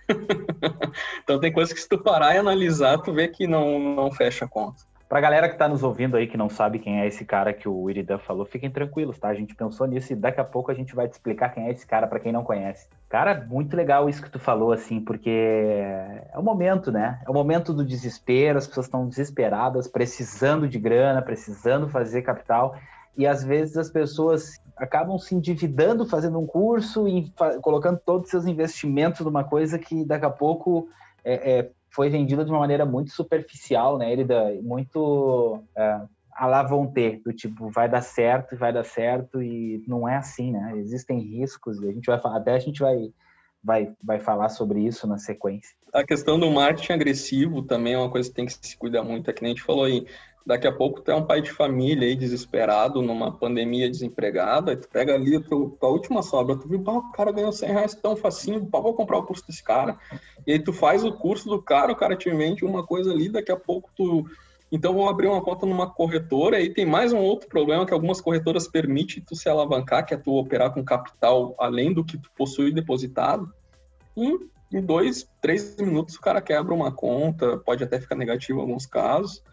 [1.24, 4.46] então tem coisas que se tu parar e analisar, tu vê que não, não fecha
[4.46, 4.90] a conta.
[5.12, 7.67] Pra galera que tá nos ouvindo aí, que não sabe quem é esse cara que
[7.67, 9.28] o Iridan falou, fiquem tranquilos, tá?
[9.28, 11.69] A gente pensou nisso e daqui a pouco a gente vai te explicar quem é
[11.69, 12.88] esse cara para quem não conhece.
[13.10, 17.19] Cara, muito legal isso que tu falou, assim, porque é o momento, né?
[17.28, 22.74] É o momento do desespero, as pessoas estão desesperadas, precisando de grana, precisando fazer capital,
[23.17, 27.30] e às vezes as pessoas acabam se endividando fazendo um curso e
[27.62, 30.88] colocando todos os seus investimentos numa coisa que daqui a pouco
[31.21, 34.16] é, é foi vendida de uma maneira muito superficial, né?
[34.24, 36.02] Dá muito é,
[36.34, 40.16] a lá vão ter, do tipo, vai dar certo, vai dar certo, e não é
[40.16, 40.74] assim, né?
[40.78, 43.12] Existem riscos, e a gente vai falar, até a gente vai,
[43.64, 45.76] vai, vai falar sobre isso na sequência.
[45.94, 49.30] A questão do marketing agressivo também é uma coisa que tem que se cuidar muito,
[49.30, 50.06] é que nem a gente falou aí,
[50.46, 54.78] daqui a pouco tu é um pai de família aí desesperado numa pandemia desempregado, aí
[54.78, 58.16] tu pega ali a tua, última sobra, tu viu, o cara ganhou 100 reais tão
[58.16, 59.98] facinho, pá, vou comprar o curso desse cara.
[60.46, 63.30] E aí tu faz o curso do cara, o cara te vende uma coisa ali,
[63.30, 64.26] daqui a pouco tu...
[64.72, 68.22] Então vou abrir uma conta numa corretora, e tem mais um outro problema que algumas
[68.22, 72.32] corretoras permitem tu se alavancar, que é tu operar com capital além do que tu
[72.38, 73.52] possui depositado.
[74.16, 74.40] E
[74.72, 78.86] em dois, três minutos o cara quebra uma conta, pode até ficar negativo em alguns
[78.86, 79.44] casos.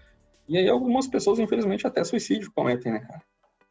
[0.48, 3.22] E aí algumas pessoas, infelizmente, até suicídio cometem, né, cara?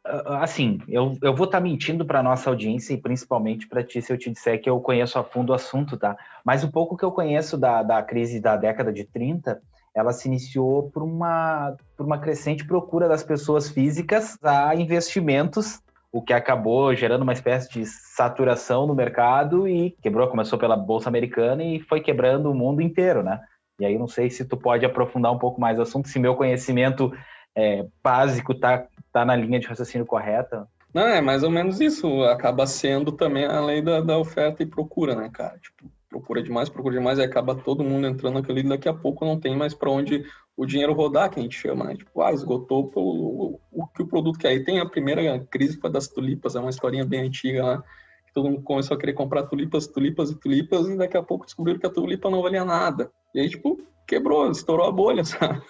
[0.04, 4.00] Ah, assim, eu, eu vou estar tá mentindo para nossa audiência e principalmente para ti
[4.00, 6.16] se eu te disser que eu conheço a fundo o assunto, tá?
[6.44, 9.60] Mas o pouco que eu conheço da, da crise da década de 30,
[9.94, 16.22] ela se iniciou por uma, por uma crescente procura das pessoas físicas a investimentos, o
[16.22, 21.62] que acabou gerando uma espécie de saturação no mercado e quebrou, começou pela Bolsa Americana
[21.62, 23.40] e foi quebrando o mundo inteiro, né?
[23.78, 26.34] E aí não sei se tu pode aprofundar um pouco mais o assunto, se meu
[26.34, 27.12] conhecimento
[27.54, 30.66] é, básico tá, tá na linha de raciocínio correta.
[30.92, 32.22] Não, é mais ou menos isso.
[32.24, 35.58] Acaba sendo também a lei da, da oferta e procura, né, cara?
[35.58, 39.38] Tipo, procura demais, procura demais, e acaba todo mundo entrando naquele daqui a pouco não
[39.38, 40.24] tem mais para onde
[40.56, 41.94] o dinheiro rodar, que a gente chama, né?
[41.94, 44.48] Tipo, ah, esgotou o, o, que o produto quer.
[44.48, 47.84] Aí tem a primeira crise foi das tulipas, é uma historinha bem antiga lá, que
[48.32, 51.78] todo mundo começou a querer comprar tulipas, tulipas e tulipas, e daqui a pouco descobriram
[51.78, 53.10] que a tulipa não valia nada.
[53.34, 55.62] E aí, tipo, quebrou, estourou a bolha, sabe?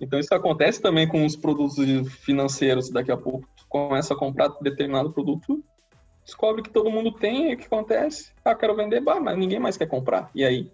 [0.00, 1.76] Então isso acontece também com os produtos
[2.24, 2.90] financeiros.
[2.90, 5.62] Daqui a pouco tu começa a comprar determinado produto,
[6.24, 8.32] descobre que todo mundo tem, e o que acontece?
[8.44, 10.30] Ah, quero vender, bah, mas ninguém mais quer comprar.
[10.34, 10.70] E aí?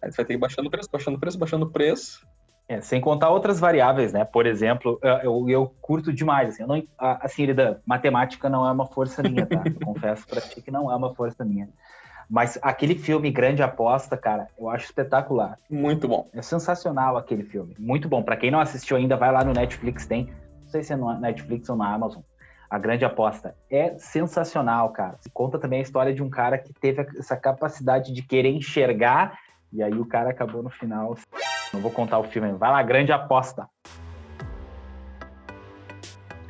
[0.00, 2.26] Aí você vai ter que baixando o preço, baixando o preço, baixando o preço.
[2.66, 4.24] É, sem contar outras variáveis, né?
[4.24, 8.86] Por exemplo, eu, eu curto demais, assim, eu não, assim, Irida, matemática não é uma
[8.86, 9.62] força minha, tá?
[9.66, 11.68] Eu confesso pra ti que não é uma força minha.
[12.28, 15.58] Mas aquele filme Grande Aposta, cara, eu acho espetacular.
[15.68, 16.28] Muito bom.
[16.32, 17.76] É sensacional aquele filme.
[17.78, 18.22] Muito bom.
[18.22, 20.32] Para quem não assistiu ainda, vai lá no Netflix, tem.
[20.62, 22.22] Não sei se é no Netflix ou na Amazon.
[22.70, 23.54] A Grande Aposta.
[23.70, 25.18] É sensacional, cara.
[25.34, 29.38] Conta também a história de um cara que teve essa capacidade de querer enxergar
[29.74, 31.16] e aí o cara acabou no final.
[31.74, 32.52] Não vou contar o filme.
[32.52, 33.68] Vai lá, Grande Aposta.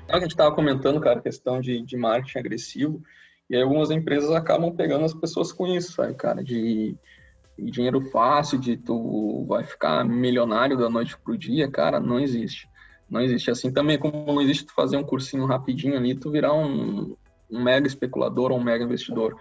[0.07, 3.03] A gente estava comentando, cara, a questão de, de marketing agressivo.
[3.49, 6.45] E aí algumas empresas acabam pegando as pessoas com isso, sabe, cara?
[6.45, 6.95] De,
[7.59, 12.69] de dinheiro fácil, de tu vai ficar milionário da noite pro dia, cara, não existe.
[13.09, 13.51] Não existe.
[13.51, 17.17] Assim também como não existe tu fazer um cursinho rapidinho ali, tu virar um,
[17.51, 19.41] um mega especulador ou um mega investidor.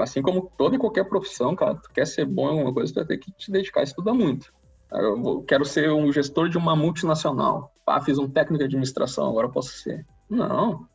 [0.00, 2.96] Assim como toda e qualquer profissão, cara, tu quer ser bom em alguma coisa, tu
[2.96, 4.52] vai ter que te dedicar a estudar muito.
[4.94, 7.72] Eu quero ser um gestor de uma multinacional.
[7.86, 10.06] Ah, fiz um técnico de administração, agora posso ser.
[10.30, 10.86] Não,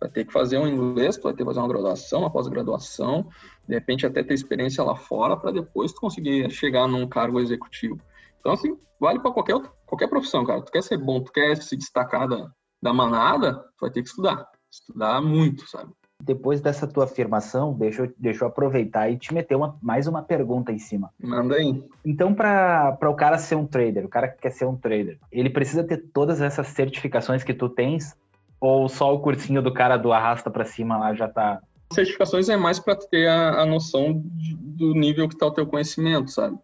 [0.00, 3.28] vai ter que fazer um inglês, vai ter que fazer uma graduação, uma pós-graduação,
[3.66, 8.00] De repente até ter experiência lá fora para depois tu conseguir chegar num cargo executivo.
[8.38, 10.62] Então, assim, vale para qualquer, qualquer profissão, cara.
[10.62, 14.08] Tu quer ser bom, tu quer se destacar da, da manada, tu vai ter que
[14.08, 14.48] estudar.
[14.70, 15.92] Estudar muito, sabe?
[16.22, 20.22] Depois dessa tua afirmação, deixa eu, deixa eu aproveitar e te meter uma, mais uma
[20.22, 21.10] pergunta em cima.
[21.22, 21.82] Manda aí.
[22.04, 25.48] Então, para o cara ser um trader, o cara que quer ser um trader, ele
[25.48, 28.16] precisa ter todas essas certificações que tu tens?
[28.60, 31.60] Ou só o cursinho do cara do arrasta para cima lá já tá?
[31.92, 35.66] Certificações é mais para ter a, a noção de, do nível que está o teu
[35.66, 36.58] conhecimento, sabe?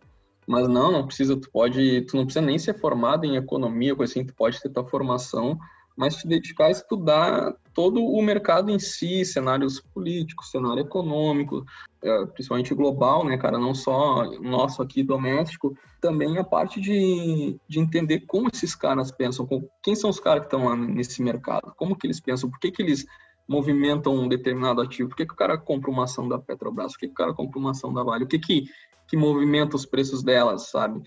[0.47, 4.12] Mas não, não precisa, tu pode, tu não precisa nem ser formado em economia, coisa
[4.12, 5.59] assim, tu pode ter tua formação
[5.96, 11.64] mas se dedicar a estudar todo o mercado em si, cenários políticos, cenário econômico,
[12.02, 17.80] é, principalmente global, né, cara, não só nosso aqui doméstico, também a parte de, de
[17.80, 19.48] entender como esses caras pensam,
[19.83, 22.83] quem são os caras que estão nesse mercado, como que eles pensam, por que que
[22.83, 23.07] eles
[23.48, 27.00] movimentam um determinado ativo, por que, que o cara compra uma ação da Petrobras, por
[27.00, 28.64] que, que o cara compra uma ação da Vale, o que que,
[29.09, 31.02] que movimenta os preços delas, sabe?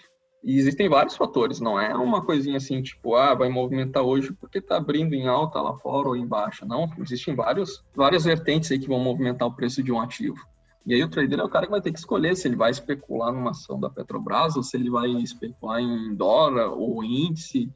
[0.48, 4.60] E existem vários fatores, não é uma coisinha assim, tipo, ah, vai movimentar hoje porque
[4.60, 6.66] está abrindo em alta lá fora ou em baixa.
[6.66, 10.38] Não, existem vários, várias vertentes aí que vão movimentar o preço de um ativo.
[10.86, 12.72] E aí o trader é o cara que vai ter que escolher se ele vai
[12.72, 17.70] especular numa ação da Petrobras ou se ele vai especular em dólar ou índice.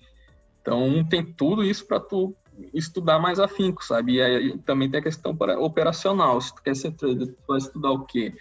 [0.62, 2.34] Então tem tudo isso para tu
[2.74, 4.14] estudar mais afinco, sabe?
[4.14, 6.40] E aí também tem a questão operacional.
[6.40, 8.34] Se tu quer ser trader, tu vai estudar o quê?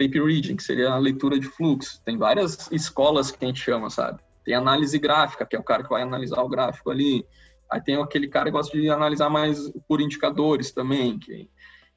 [0.00, 2.00] Tape reading, que seria a leitura de fluxo.
[2.04, 4.20] Tem várias escolas que a gente chama, sabe?
[4.44, 7.26] Tem análise gráfica, que é o cara que vai analisar o gráfico ali.
[7.70, 11.48] Aí tem aquele cara que gosta de analisar mais por indicadores também, que,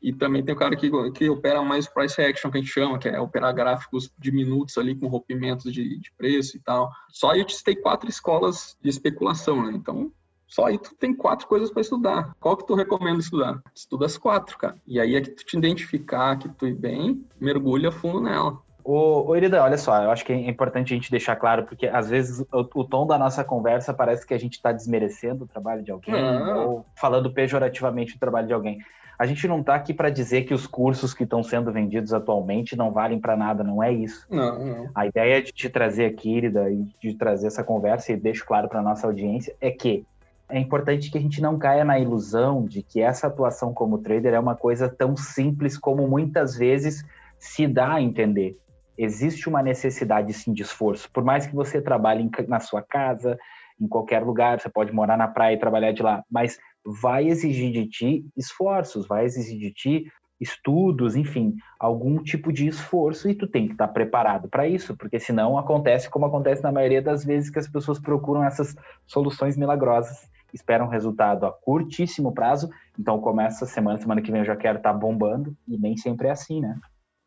[0.01, 2.99] e também tem o cara que, que opera mais price action, que a gente chama,
[2.99, 6.91] que é operar gráficos de minutos ali com rompimentos de, de preço e tal.
[7.09, 9.71] Só eu testei quatro escolas de especulação, né?
[9.73, 10.11] Então,
[10.53, 12.35] só aí tu tem quatro coisas para estudar.
[12.39, 13.59] Qual que tu recomenda estudar?
[13.73, 14.75] Estuda as quatro, cara.
[14.85, 18.59] E aí é que tu te identificar que tu ir bem, mergulha fundo nela.
[18.83, 21.87] Ô, ô Irida, olha só, eu acho que é importante a gente deixar claro, porque
[21.87, 25.47] às vezes o, o tom da nossa conversa parece que a gente está desmerecendo o
[25.47, 28.77] trabalho de alguém ou falando pejorativamente o trabalho de alguém.
[29.17, 32.75] A gente não está aqui para dizer que os cursos que estão sendo vendidos atualmente
[32.75, 34.27] não valem para nada, não é isso.
[34.29, 34.89] Não, não.
[34.93, 38.67] A ideia de te trazer aqui, Irida, e de trazer essa conversa, e deixo claro
[38.67, 40.05] para nossa audiência, é que
[40.49, 44.33] é importante que a gente não caia na ilusão de que essa atuação como trader
[44.33, 47.03] é uma coisa tão simples como muitas vezes
[47.39, 48.57] se dá a entender.
[48.97, 51.09] Existe uma necessidade sim de esforço.
[51.11, 53.37] Por mais que você trabalhe na sua casa,
[53.79, 57.71] em qualquer lugar, você pode morar na praia e trabalhar de lá, mas vai exigir
[57.71, 60.11] de ti esforços, vai exigir de ti
[60.43, 65.19] estudos, enfim, algum tipo de esforço e tu tem que estar preparado para isso, porque
[65.19, 68.75] senão acontece como acontece na maioria das vezes que as pessoas procuram essas
[69.07, 74.45] soluções milagrosas espera um resultado a curtíssimo prazo, então começa semana, semana que vem eu
[74.45, 76.79] já quero estar tá bombando, e nem sempre é assim, né?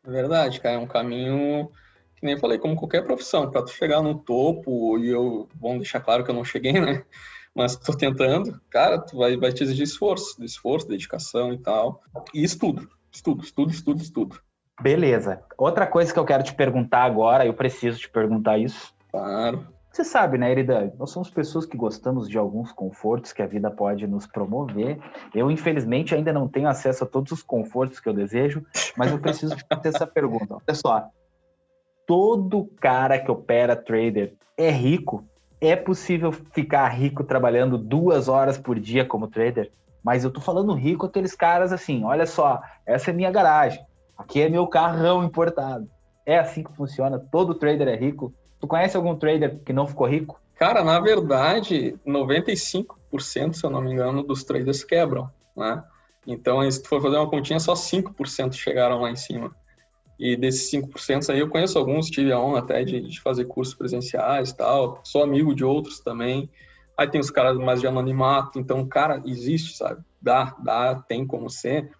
[0.05, 1.69] É verdade, cara, é um caminho
[2.15, 5.99] que nem falei, como qualquer profissão, para tu chegar no topo, e eu, vamos deixar
[5.99, 7.03] claro que eu não cheguei, né?
[7.53, 12.01] Mas estou tentando, cara, tu vai, vai te exigir esforço, esforço, dedicação e tal.
[12.33, 14.39] E estudo, estudo, estudo, estudo, estudo.
[14.81, 15.41] Beleza.
[15.57, 18.93] Outra coisa que eu quero te perguntar agora, eu preciso te perguntar isso.
[19.11, 19.67] Claro.
[19.91, 20.93] Você sabe, né, Erida?
[20.99, 24.99] Nós somos pessoas que gostamos de alguns confortos que a vida pode nos promover.
[25.33, 28.63] Eu, infelizmente, ainda não tenho acesso a todos os confortos que eu desejo,
[28.95, 30.55] mas eu preciso ter essa pergunta.
[30.55, 31.09] Olha só,
[32.05, 35.27] todo cara que opera trader é rico?
[35.59, 39.71] É possível ficar rico trabalhando duas horas por dia como trader?
[40.07, 43.85] Mas eu tô falando rico aqueles caras assim, olha só, essa é minha garagem,
[44.17, 45.85] aqui é meu carrão importado.
[46.25, 47.19] É assim que funciona?
[47.19, 48.33] Todo trader é rico?
[48.57, 50.39] Tu conhece algum trader que não ficou rico?
[50.55, 55.83] Cara, na verdade, 95%, se eu não me engano, dos traders quebram, né?
[56.25, 59.53] Então, se tu for fazer uma continha, só 5% chegaram lá em cima.
[60.17, 63.75] E desses 5% aí, eu conheço alguns, tive a honra até de, de fazer cursos
[63.75, 65.01] presenciais e tal.
[65.03, 66.49] Sou amigo de outros também.
[66.97, 68.57] Aí tem os caras mais de anonimato.
[68.57, 70.01] Então, cara, existe, sabe?
[70.21, 71.91] Dá, dá, tem como ser.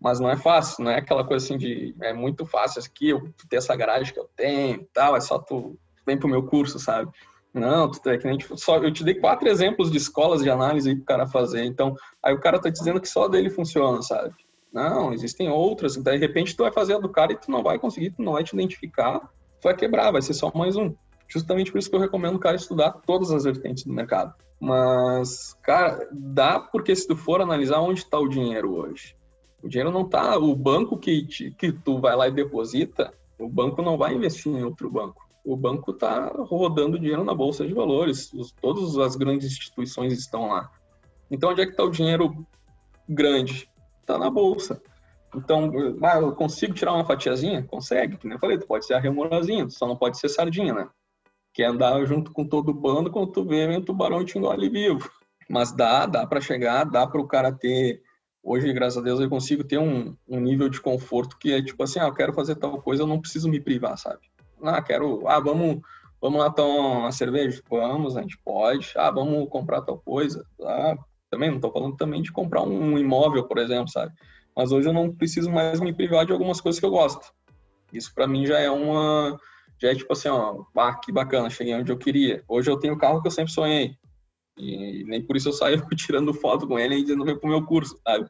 [0.00, 1.94] Mas não é fácil, não é aquela coisa assim de...
[2.02, 5.14] É muito fácil aqui, eu ter essa garagem que eu tenho tal.
[5.14, 7.10] É só tu vem pro meu curso, sabe?
[7.52, 10.94] Não, tu é que nem só eu te dei quatro exemplos de escolas de análise
[10.94, 11.64] para o cara fazer.
[11.64, 14.34] Então, aí o cara tá dizendo que só dele funciona, sabe?
[14.72, 15.96] Não, existem outras.
[15.96, 18.32] De repente tu vai fazer a do cara e tu não vai conseguir, tu não
[18.32, 20.94] vai te identificar, tu vai quebrar, vai ser só mais um.
[21.30, 24.34] Justamente por isso que eu recomendo o cara estudar todas as vertentes do mercado.
[24.60, 29.16] Mas, cara, dá porque se tu for analisar onde está o dinheiro hoje,
[29.62, 33.48] o dinheiro não tá, o banco que, te, que tu vai lá e deposita, o
[33.48, 37.72] banco não vai investir em outro banco o banco está rodando dinheiro na bolsa de
[37.72, 40.70] valores, os, todas as grandes instituições estão lá.
[41.30, 42.46] Então, onde é que está o dinheiro
[43.08, 43.68] grande?
[44.00, 44.80] Está na bolsa.
[45.34, 45.70] Então,
[46.02, 47.62] ah, eu consigo tirar uma fatiazinha?
[47.62, 50.88] Consegue, como eu falei, tu pode ser arremorazinho, só não pode ser sardinha, né?
[51.60, 54.70] Que andar junto com todo o bando, quando tu vê, vem um tubarão te engole
[54.70, 55.10] vivo.
[55.46, 58.00] Mas dá, dá para chegar, dá para o cara ter.
[58.42, 61.82] Hoje, graças a Deus, eu consigo ter um, um nível de conforto que é tipo
[61.82, 64.20] assim, ah, eu quero fazer tal coisa, eu não preciso me privar, sabe?
[64.62, 65.82] Ah, quero, ah, vamos,
[66.18, 67.62] vamos lá tomar uma cerveja?
[67.68, 68.94] Vamos, a gente pode.
[68.96, 70.42] Ah, vamos comprar tal coisa?
[70.62, 70.96] Ah,
[71.30, 74.14] também, não estou falando também de comprar um imóvel, por exemplo, sabe?
[74.56, 77.34] Mas hoje eu não preciso mais me privar de algumas coisas que eu gosto.
[77.92, 79.38] Isso para mim já é uma.
[79.80, 82.44] Já é tipo assim, ó, ah, que bacana, cheguei onde eu queria.
[82.46, 83.96] Hoje eu tenho o carro que eu sempre sonhei.
[84.56, 87.64] E nem por isso eu saio tirando foto com ele e dizendo que pro meu
[87.64, 88.28] curso, sabe?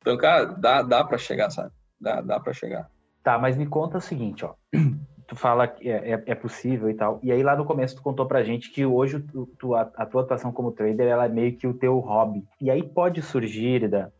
[0.00, 1.70] Então, cara, dá, dá para chegar, sabe?
[2.00, 2.88] Dá, dá para chegar.
[3.22, 4.54] Tá, mas me conta o seguinte, ó.
[5.28, 7.20] Tu fala que é, é, é, possível e tal.
[7.22, 10.06] E aí lá no começo tu contou pra gente que hoje tu, tu, a, a,
[10.06, 12.42] tua atuação como trader ela é meio que o teu hobby.
[12.58, 14.10] E aí pode surgir, da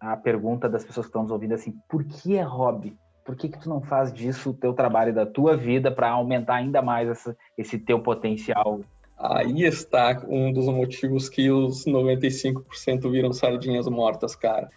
[0.00, 2.96] a pergunta das pessoas que estão nos ouvindo assim, por que é hobby?
[3.24, 6.56] Por que, que tu não faz disso o teu trabalho da tua vida para aumentar
[6.56, 8.80] ainda mais essa, esse teu potencial?
[9.16, 14.68] Aí está um dos motivos que os 95% viram sardinhas mortas, cara.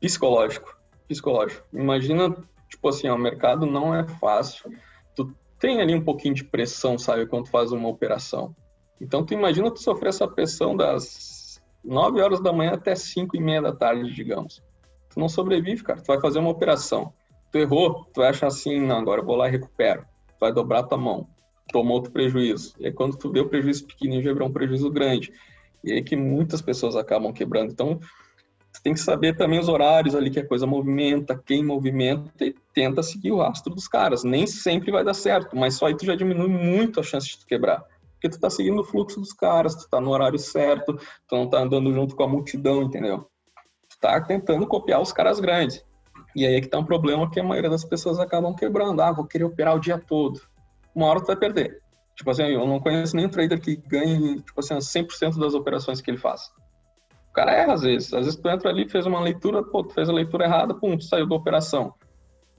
[0.00, 0.76] Psicológico.
[1.06, 1.64] Psicológico.
[1.72, 2.34] Imagina,
[2.68, 4.72] tipo assim, ó, o mercado não é fácil.
[5.14, 8.54] Tu tem ali um pouquinho de pressão, sabe, quando tu faz uma operação.
[9.00, 13.40] Então, tu imagina tu sofrer essa pressão das 9 horas da manhã até 5 e
[13.40, 14.60] meia da tarde, digamos.
[15.10, 16.00] Tu não sobrevive, cara.
[16.00, 17.12] Tu vai fazer uma operação.
[17.50, 20.02] Tu errou, tu acha assim, não, agora eu vou lá e recupero.
[20.02, 21.26] Tu vai dobrar tua mão.
[21.72, 22.74] Tomou outro prejuízo.
[22.78, 25.32] E aí, quando tu o prejuízo pequenininho, já virou um prejuízo grande.
[25.82, 27.72] E aí que muitas pessoas acabam quebrando.
[27.72, 27.98] Então,
[28.72, 32.54] tu tem que saber também os horários ali que a coisa movimenta, quem movimenta e
[32.74, 34.24] tenta seguir o rastro dos caras.
[34.24, 37.38] Nem sempre vai dar certo, mas só aí tu já diminui muito a chance de
[37.38, 37.84] tu quebrar
[38.20, 40.94] porque tu tá seguindo o fluxo dos caras, tu tá no horário certo,
[41.26, 43.26] tu não tá andando junto com a multidão, entendeu?
[43.88, 45.82] Tu tá tentando copiar os caras grandes.
[46.34, 49.00] E aí é que tá um problema que a maioria das pessoas acabam quebrando.
[49.00, 50.40] Ah, vou querer operar o dia todo.
[50.94, 51.80] Uma hora tu vai perder.
[52.14, 56.10] Tipo assim, eu não conheço nenhum trader que ganhe, tipo assim, 100% das operações que
[56.10, 56.50] ele faz.
[57.30, 58.12] O cara erra às vezes.
[58.12, 60.96] Às vezes tu entra ali, fez uma leitura, pô, tu fez a leitura errada, pum,
[60.96, 61.94] tu saiu da operação.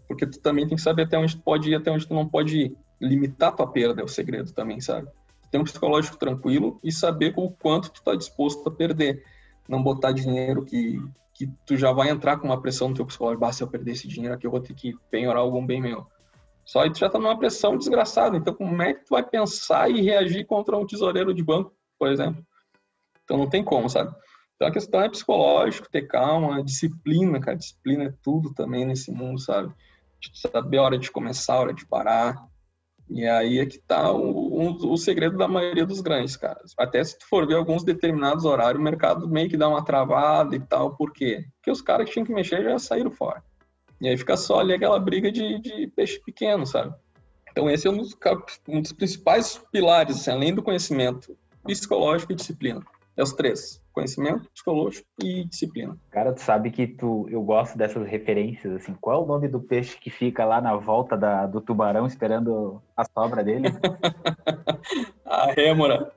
[0.08, 2.28] Porque tu também tem que saber até onde tu pode ir, até onde tu não
[2.28, 2.78] pode ir.
[3.00, 5.08] Limitar tua perda é o segredo também, sabe?
[5.52, 9.24] ter um psicológico tranquilo e saber o quanto tu está disposto a perder.
[9.68, 10.98] Não botar dinheiro que,
[11.48, 13.42] que tu já vai entrar com uma pressão no teu psicológico.
[13.42, 16.06] Basta se eu perder esse dinheiro aqui, eu vou ter que penhorar algum bem meu.
[16.64, 18.38] Só aí tu já tá numa pressão desgraçada.
[18.38, 22.10] Então, como é que tu vai pensar e reagir contra um tesoureiro de banco, por
[22.10, 22.46] exemplo?
[23.24, 24.14] Então, não tem como, sabe?
[24.56, 27.58] Então, a questão é psicológico, ter calma, disciplina, cara.
[27.58, 29.74] Disciplina é tudo também nesse mundo, sabe?
[30.20, 32.46] De saber a hora de começar, a hora de parar,
[33.14, 36.62] e aí é que tá o, um, o segredo da maioria dos grandes, cara.
[36.78, 40.56] Até se tu for ver alguns determinados horários, o mercado meio que dá uma travada
[40.56, 40.96] e tal.
[40.96, 41.44] Por quê?
[41.56, 43.44] Porque os caras que tinham que mexer já saíram fora.
[44.00, 46.96] E aí fica só ali aquela briga de, de peixe pequeno, sabe?
[47.52, 48.18] Então esse é um dos,
[48.68, 52.82] um dos principais pilares, assim, além do conhecimento psicológico e disciplina.
[53.16, 55.98] É os três: conhecimento, psicológico e disciplina.
[56.10, 58.96] Cara, tu sabe que tu, eu gosto dessas referências, assim.
[59.00, 62.82] Qual é o nome do peixe que fica lá na volta da, do tubarão esperando
[62.96, 63.68] a sobra dele?
[65.26, 66.12] a rêmora.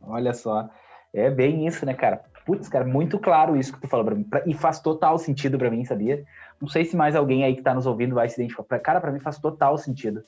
[0.00, 0.68] Olha só.
[1.12, 2.22] É bem isso, né, cara?
[2.46, 4.26] Putz, cara, muito claro isso que tu falou pra mim.
[4.46, 6.24] E faz total sentido para mim, sabia?
[6.60, 8.78] Não sei se mais alguém aí que tá nos ouvindo vai se identificar.
[8.78, 10.22] Cara, para mim faz total sentido.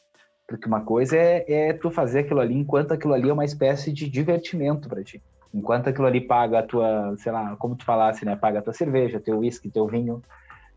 [0.46, 3.92] Porque uma coisa é, é tu fazer aquilo ali enquanto aquilo ali é uma espécie
[3.92, 5.22] de divertimento para ti.
[5.52, 8.36] Enquanto aquilo ali paga a tua, sei lá, como tu falasse, né?
[8.36, 10.22] Paga a tua cerveja, teu uísque, teu vinho.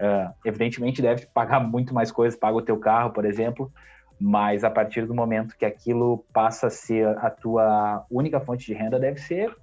[0.01, 3.71] Uh, evidentemente deve pagar muito mais coisas, paga o teu carro, por exemplo.
[4.19, 8.73] Mas a partir do momento que aquilo passa a ser a tua única fonte de
[8.73, 9.55] renda, deve ser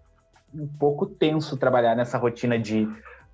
[0.55, 2.89] um pouco tenso trabalhar nessa rotina de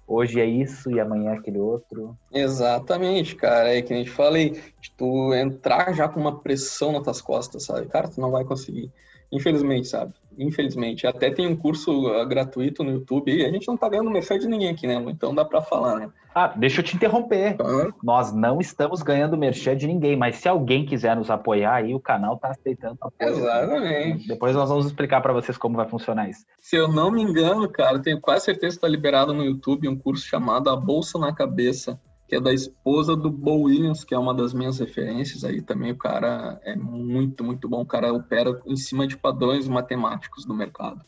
[0.06, 2.16] hoje é isso e amanhã é aquele outro.
[2.32, 3.74] Exatamente, cara.
[3.74, 4.62] É que a gente falei,
[4.96, 7.86] tu entrar já com uma pressão nas tuas costas, sabe?
[7.88, 8.92] Cara, tu não vai conseguir.
[9.32, 10.14] Infelizmente, sabe?
[10.38, 11.06] Infelizmente.
[11.06, 14.38] Até tem um curso uh, gratuito no YouTube e a gente não tá ganhando merchan
[14.38, 14.94] de ninguém aqui, né?
[15.08, 16.10] Então dá para falar, né?
[16.34, 17.56] Ah, deixa eu te interromper.
[17.58, 17.90] Ah.
[18.02, 22.00] Nós não estamos ganhando merchan de ninguém, mas se alguém quiser nos apoiar aí, o
[22.00, 23.30] canal tá aceitando apoio.
[23.30, 24.28] Exatamente.
[24.28, 26.44] Depois nós vamos explicar para vocês como vai funcionar isso.
[26.58, 29.96] Se eu não me engano, cara, tenho quase certeza que tá liberado no YouTube um
[29.96, 31.98] curso chamado A Bolsa na Cabeça
[32.28, 35.92] que é da esposa do Bo Williams, que é uma das minhas referências aí também.
[35.92, 37.82] O cara é muito, muito bom.
[37.82, 41.04] O cara opera em cima de padrões matemáticos do mercado.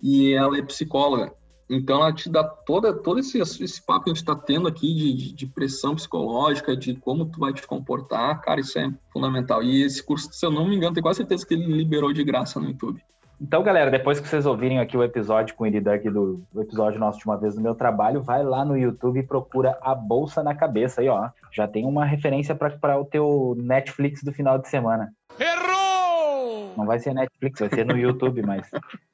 [0.00, 1.34] E ela é psicóloga.
[1.68, 4.94] Então ela te dá toda, todo esse, esse papo que a gente está tendo aqui
[4.94, 9.62] de, de, pressão psicológica, de como tu vai te comportar, cara, isso é fundamental.
[9.62, 12.22] E esse curso, se eu não me engano, tenho quase certeza que ele liberou de
[12.22, 13.02] graça no YouTube.
[13.40, 16.60] Então, galera, depois que vocês ouvirem aqui o episódio com o Iridan aqui do o
[16.60, 19.94] episódio nosso de uma vez no meu trabalho, vai lá no YouTube e procura a
[19.94, 21.30] Bolsa na Cabeça aí, ó.
[21.52, 25.12] Já tem uma referência para o teu Netflix do final de semana.
[25.38, 26.74] Errou!
[26.76, 28.70] Não vai ser Netflix, vai ser no YouTube, mas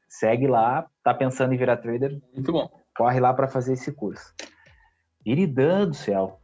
[0.08, 2.20] segue lá, tá pensando em virar trader?
[2.34, 2.70] Muito bom.
[2.96, 4.34] Corre lá para fazer esse curso.
[5.24, 6.39] Iridan do céu,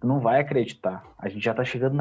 [0.00, 1.02] tu não vai acreditar.
[1.18, 1.96] A gente já tá chegando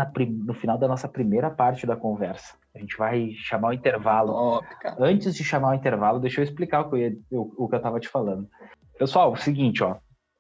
[0.46, 2.56] no final da nossa primeira parte da conversa.
[2.76, 4.34] A gente vai chamar o intervalo.
[4.34, 4.62] Oh,
[5.00, 7.76] Antes de chamar o intervalo, deixa eu explicar o que eu, ia, o, o que
[7.76, 8.48] eu tava te falando.
[8.98, 9.98] Pessoal, o seguinte, ó.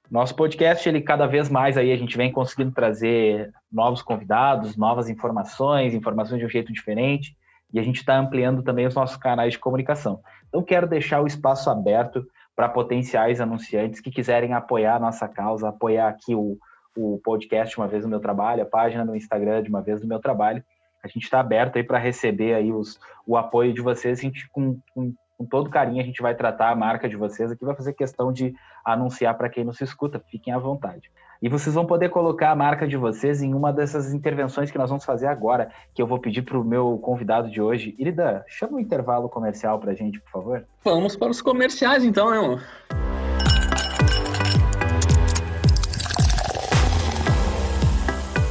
[0.09, 5.09] Nosso podcast, ele cada vez mais aí a gente vem conseguindo trazer novos convidados, novas
[5.09, 7.35] informações, informações de um jeito diferente,
[7.73, 10.21] e a gente está ampliando também os nossos canais de comunicação.
[10.47, 15.67] Então, quero deixar o espaço aberto para potenciais anunciantes que quiserem apoiar a nossa causa,
[15.67, 16.57] apoiar aqui o,
[16.97, 20.07] o podcast uma vez no meu trabalho, a página no Instagram de uma vez no
[20.07, 20.63] meu trabalho.
[21.03, 24.19] A gente está aberto aí para receber aí os, o apoio de vocês.
[24.19, 27.51] A gente, com, com, com, todo carinho, a gente vai tratar a marca de vocês
[27.51, 30.19] aqui, vai fazer questão de anunciar para quem nos escuta.
[30.29, 31.11] Fiquem à vontade.
[31.39, 34.89] E vocês vão poder colocar a marca de vocês em uma dessas intervenções que nós
[34.89, 37.95] vamos fazer agora, que eu vou pedir para o meu convidado de hoje.
[37.99, 40.65] Irida, chama o um intervalo comercial para a gente, por favor.
[40.83, 43.06] Vamos para os comerciais, então, né, amor?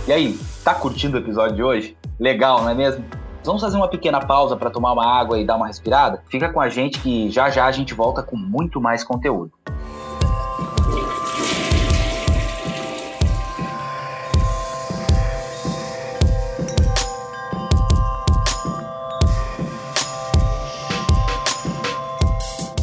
[0.07, 1.99] E aí, tá curtindo o episódio de hoje?
[2.17, 3.05] Legal, não é mesmo?
[3.43, 6.23] Vamos fazer uma pequena pausa para tomar uma água e dar uma respirada?
[6.31, 9.51] Fica com a gente que já já a gente volta com muito mais conteúdo.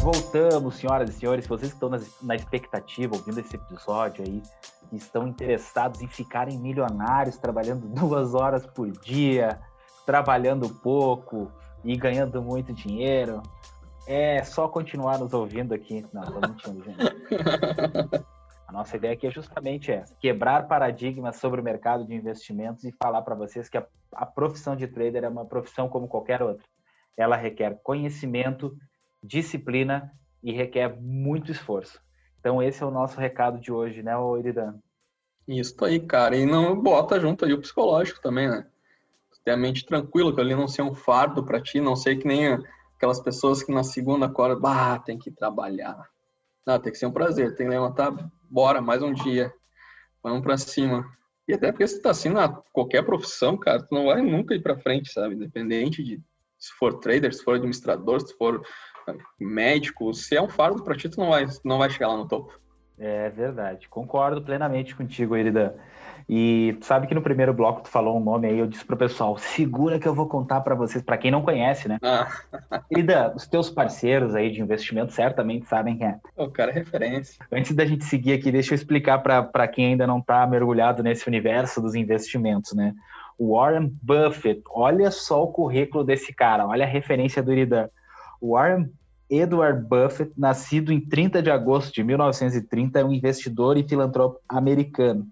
[0.02, 1.90] Voltamos, senhoras e senhores, vocês que estão
[2.22, 4.44] na expectativa, ouvindo esse episódio aí,
[4.98, 9.60] estão interessados em ficarem milionários trabalhando duas horas por dia,
[10.06, 11.52] trabalhando pouco
[11.84, 13.42] e ganhando muito dinheiro.
[14.06, 16.06] É só continuar nos ouvindo aqui.
[16.12, 18.26] Não, tô mentindo, gente.
[18.68, 22.92] A nossa ideia aqui é justamente essa: quebrar paradigmas sobre o mercado de investimentos e
[22.92, 26.66] falar para vocês que a, a profissão de trader é uma profissão como qualquer outra.
[27.16, 28.76] Ela requer conhecimento,
[29.24, 32.02] disciplina e requer muito esforço.
[32.44, 34.76] Então esse é o nosso recado de hoje, né, Iridan?
[35.48, 36.36] Isso aí, cara.
[36.36, 38.68] E não bota junto aí o psicológico também, né?
[39.46, 42.28] Ter a mente tranquila, que ali não ser um fardo para ti, não ser que
[42.28, 42.58] nem
[42.98, 46.06] aquelas pessoas que na segunda acorda, bah, tem que trabalhar.
[46.68, 48.14] Não, tem que ser um prazer, tem que levantar,
[48.50, 49.54] bora, mais um dia.
[50.22, 51.06] Vamos para cima.
[51.48, 54.62] E até porque se tá assim na qualquer profissão, cara, tu não vai nunca ir
[54.62, 55.36] para frente, sabe?
[55.36, 56.22] Independente de
[56.60, 58.62] se for trader, se for administrador, se for
[59.40, 62.28] médico, se é um fardo para ti, tu não vai, não vai chegar lá no
[62.28, 62.60] topo.
[62.98, 65.74] É verdade, concordo plenamente contigo, Iridan.
[66.30, 69.38] E sabe que no primeiro bloco tu falou um nome aí, eu disse pro pessoal,
[69.38, 71.98] segura que eu vou contar para vocês, para quem não conhece, né?
[72.02, 72.28] Ah.
[72.90, 76.20] Iridan, os teus parceiros aí de investimento certamente sabem quem é.
[76.38, 77.44] O cara é referência.
[77.52, 81.28] Antes da gente seguir aqui, deixa eu explicar para quem ainda não tá mergulhado nesse
[81.28, 82.94] universo dos investimentos, né?
[83.40, 87.90] Warren Buffett, olha só o currículo desse cara, olha a referência do Iridan.
[88.44, 88.92] Warren
[89.30, 95.28] Edward Buffett, nascido em 30 de agosto de 1930, é um investidor e filantropo americano.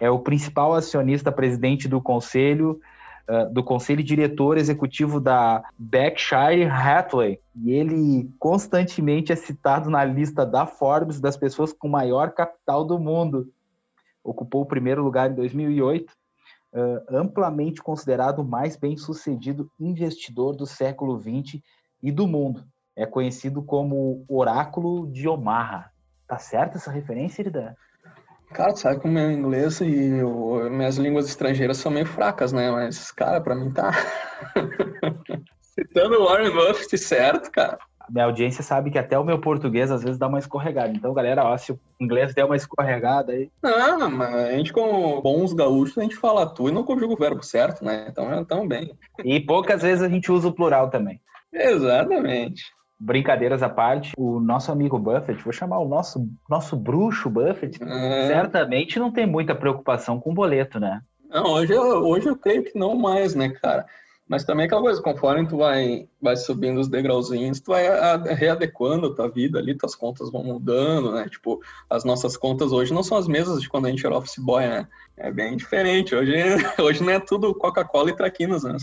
[0.00, 2.80] É o principal acionista presidente do conselho
[3.28, 7.38] uh, do conselho diretor executivo da Berkshire Hathaway.
[7.54, 12.98] E ele constantemente é citado na lista da Forbes das pessoas com maior capital do
[12.98, 13.48] mundo.
[14.24, 16.12] Ocupou o primeiro lugar em 2008.
[16.72, 21.62] Uh, amplamente considerado o mais bem-sucedido investidor do século XX
[22.06, 22.62] e do mundo
[22.94, 25.90] é conhecido como Oráculo de Omaha.
[26.28, 27.76] Tá certo essa referência, Irida?
[28.52, 32.70] Cara, sabe que o meu inglês e o, minhas línguas estrangeiras são meio fracas, né?
[32.70, 33.90] Mas, cara, pra mim tá.
[35.60, 37.76] Citando o Warren Buffett, certo, cara.
[38.08, 40.92] Minha audiência sabe que até o meu português às vezes dá uma escorregada.
[40.94, 43.50] Então, galera, ó, se o inglês der uma escorregada aí.
[43.60, 47.18] Não, mas a gente, como bons gaúchos, a gente fala tu e não conjuga o
[47.18, 48.06] verbo certo, né?
[48.08, 48.96] Então, tão bem.
[49.24, 51.20] E poucas vezes a gente usa o plural também.
[51.56, 57.78] Exatamente brincadeiras à parte, o nosso amigo Buffett, vou chamar o nosso, nosso bruxo Buffett,
[57.82, 58.26] é...
[58.28, 61.02] certamente não tem muita preocupação com o boleto, né?
[61.28, 63.84] Não, hoje eu, hoje eu creio que não mais, né, cara?
[64.28, 67.84] Mas também aquela coisa, conforme tu vai, vai subindo os degrauzinhos, tu vai
[68.34, 71.28] readequando a tua vida ali, tuas contas vão mudando, né?
[71.28, 74.38] Tipo, as nossas contas hoje não são as mesmas de quando a gente era office
[74.38, 74.88] boy, né?
[75.16, 76.12] É bem diferente.
[76.12, 76.34] Hoje,
[76.82, 78.76] hoje não é tudo Coca-Cola e traquinas, né?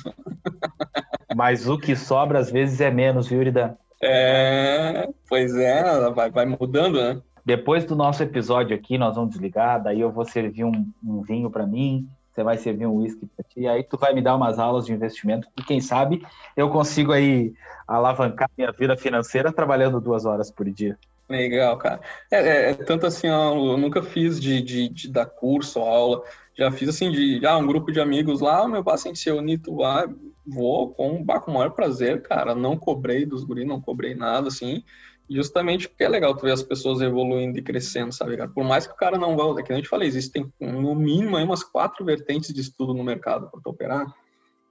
[1.35, 3.77] Mas o que sobra às vezes é menos, viu, Irida?
[4.01, 7.21] É, pois é, vai, vai mudando, né?
[7.45, 11.49] Depois do nosso episódio aqui, nós vamos desligar, daí eu vou servir um, um vinho
[11.49, 14.57] para mim você vai servir um whisky para ti, aí tu vai me dar umas
[14.57, 16.25] aulas de investimento, e quem sabe
[16.57, 17.53] eu consigo aí
[17.87, 20.97] alavancar minha vida financeira trabalhando duas horas por dia.
[21.29, 22.01] Legal, cara.
[22.31, 25.87] É, é, é tanto assim, ó, eu nunca fiz de, de, de, dar curso ou
[25.87, 26.23] aula,
[26.57, 29.77] já fiz assim de ah, um grupo de amigos lá, meu paciente se unir, tu
[29.77, 30.07] vai,
[30.45, 32.53] vou com, com o maior prazer, cara.
[32.53, 34.83] Não cobrei dos guris, não cobrei nada, assim.
[35.29, 38.49] Justamente porque é legal tu ver as pessoas evoluindo e crescendo, sabe, cara?
[38.49, 41.37] Por mais que o cara não vá, é que a gente falei, existem no mínimo
[41.37, 44.05] aí umas quatro vertentes de estudo no mercado para tu operar.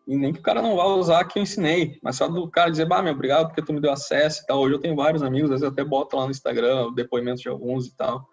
[0.06, 2.70] E nem que o cara não vá usar que eu ensinei, mas só do cara
[2.70, 4.60] dizer, bah, meu, obrigado porque tu me deu acesso e tal.
[4.60, 7.48] Hoje eu tenho vários amigos, às vezes eu até boto lá no Instagram depoimentos de
[7.48, 8.28] alguns e tal.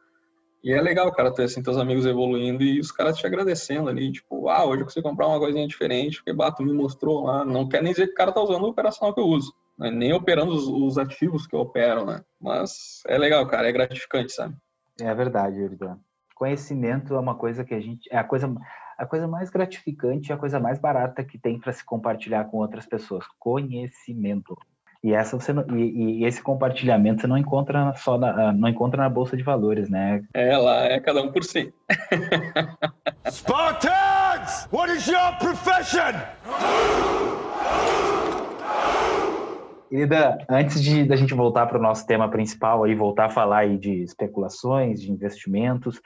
[0.63, 4.11] E é legal, cara, ter assim, teus amigos evoluindo e os caras te agradecendo ali,
[4.11, 7.45] tipo, ah, hoje eu consigo comprar uma coisinha diferente, porque bato me mostrou lá.
[7.45, 9.89] Não quer nem dizer que o cara tá usando o operacional que eu uso, né?
[9.89, 12.21] nem operando os, os, ativos que eu opero, né?
[12.41, 14.55] Mas é legal, cara, é gratificante, sabe?
[14.99, 15.97] É verdade, Yuridan.
[16.35, 18.09] Conhecimento é uma coisa que a gente.
[18.11, 18.53] É a coisa,
[18.97, 22.85] a coisa mais gratificante, a coisa mais barata que tem para se compartilhar com outras
[22.85, 23.25] pessoas.
[23.39, 24.57] Conhecimento.
[25.01, 28.67] E, essa você não, e, e, esse compartilhamento você não encontra só na, ah, não
[28.67, 30.21] encontra na bolsa de valores, né?
[30.33, 31.73] É, lá é cada um por si.
[33.31, 36.19] Spartans, what is your profession?
[39.89, 43.59] Querida, antes de da gente voltar para o nosso tema principal aí, voltar a falar
[43.59, 46.01] aí de especulações, de investimentos,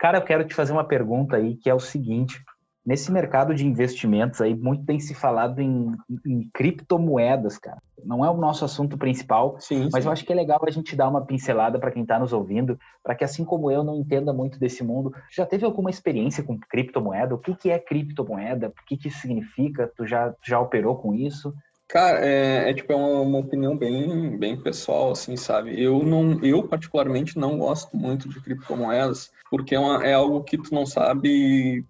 [0.00, 2.40] cara, eu quero te fazer uma pergunta aí que é o seguinte:
[2.84, 5.92] nesse mercado de investimentos aí, muito tem se falado em,
[6.26, 7.78] em criptomoedas, cara.
[8.04, 10.08] Não é o nosso assunto principal, sim, mas sim.
[10.08, 12.78] eu acho que é legal a gente dar uma pincelada para quem está nos ouvindo,
[13.02, 16.58] para que assim como eu não entenda muito desse mundo, já teve alguma experiência com
[16.58, 17.34] criptomoeda?
[17.34, 18.68] O que, que é criptomoeda?
[18.68, 19.92] O que, que isso significa?
[19.94, 21.54] Tu já, já operou com isso?
[21.90, 25.82] Cara, é, é tipo é uma, uma, opinião bem, bem pessoal, assim, sabe?
[25.82, 30.56] Eu não, eu particularmente não gosto muito de criptomoedas, porque é, uma, é algo que
[30.56, 31.84] tu não sabe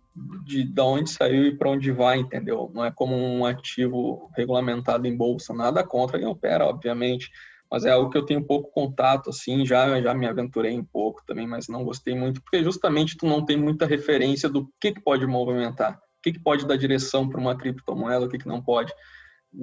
[0.44, 2.70] de, de onde saiu e para onde vai, entendeu?
[2.74, 7.30] Não é como um ativo regulamentado em bolsa, nada contra quem opera, obviamente,
[7.70, 11.22] mas é algo que eu tenho pouco contato, assim, já, já me aventurei um pouco
[11.24, 15.00] também, mas não gostei muito, porque justamente tu não tem muita referência do que, que
[15.00, 18.60] pode movimentar, o que, que pode dar direção para uma criptomoeda, o que, que não
[18.60, 18.92] pode.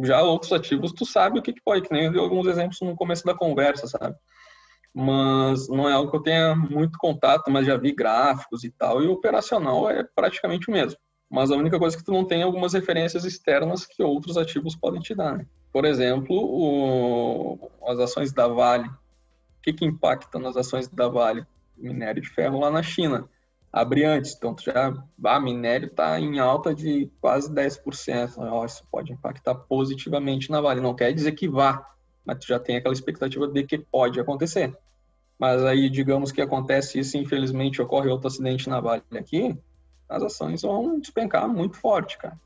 [0.04, 2.96] Já outros ativos, tu sabe o que, que pode, que nem eu alguns exemplos no
[2.96, 4.16] começo da conversa, sabe?
[4.94, 9.04] Mas não é algo que eu tenha muito contato, mas já vi gráficos e tal,
[9.04, 10.98] e o operacional é praticamente o mesmo.
[11.30, 14.76] Mas a única coisa é que tu não tem algumas referências externas que outros ativos
[14.76, 15.38] podem te dar.
[15.38, 15.46] Né?
[15.72, 18.88] Por exemplo, o, as ações da Vale.
[18.88, 21.46] O que, que impacta nas ações da Vale?
[21.78, 23.28] Minério de ferro lá na China
[23.72, 24.36] abrir antes.
[24.36, 28.38] Então, tu já, ah, minério está em alta de quase 10%.
[28.38, 30.82] Oh, isso pode impactar positivamente na Vale.
[30.82, 31.86] Não quer dizer que vá,
[32.28, 34.78] mas tu já tem aquela expectativa de que pode acontecer.
[35.40, 39.58] Mas aí, digamos que acontece isso, infelizmente ocorre outro acidente na Vale aqui,
[40.10, 42.38] as ações vão despencar muito forte, cara.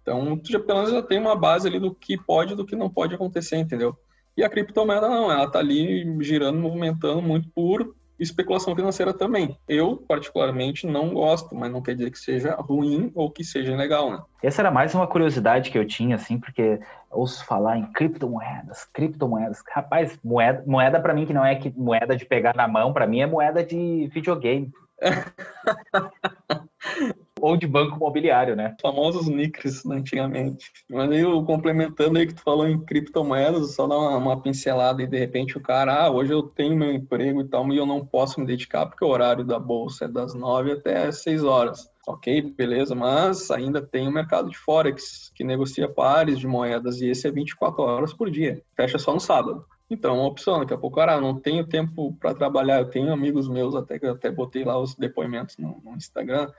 [0.00, 2.64] Então, tu já, pelo menos já tem uma base ali do que pode e do
[2.64, 3.94] que não pode acontecer, entendeu?
[4.34, 9.58] E a criptomoeda não, ela tá ali girando, movimentando muito por especulação financeira também.
[9.68, 14.10] Eu, particularmente, não gosto, mas não quer dizer que seja ruim ou que seja legal,
[14.10, 14.22] né?
[14.42, 19.62] Essa era mais uma curiosidade que eu tinha, assim, porque ouço falar em criptomoedas, criptomoedas.
[19.72, 23.06] Rapaz, moeda, moeda para mim que não é que moeda de pegar na mão, para
[23.06, 24.70] mim é moeda de videogame.
[27.40, 28.76] ou de banco imobiliário, né?
[28.80, 30.70] Famosos NICs né, antigamente.
[30.88, 35.06] Mas aí, complementando aí que tu falou em criptomoedas, só dar uma, uma, pincelada e
[35.06, 38.04] de repente o cara, ah, hoje eu tenho meu emprego e tal, e eu não
[38.04, 41.90] posso me dedicar porque o horário da bolsa é das nove até seis horas.
[42.06, 47.08] Ok, beleza, mas ainda tem o mercado de Forex, que negocia pares de moedas, e
[47.10, 48.62] esse é 24 horas por dia.
[48.74, 49.66] Fecha só no sábado.
[49.90, 52.78] Então, é uma opção, daqui a pouco, cara, não tenho tempo para trabalhar.
[52.78, 56.50] Eu tenho amigos meus, até que eu até botei lá os depoimentos no, no Instagram,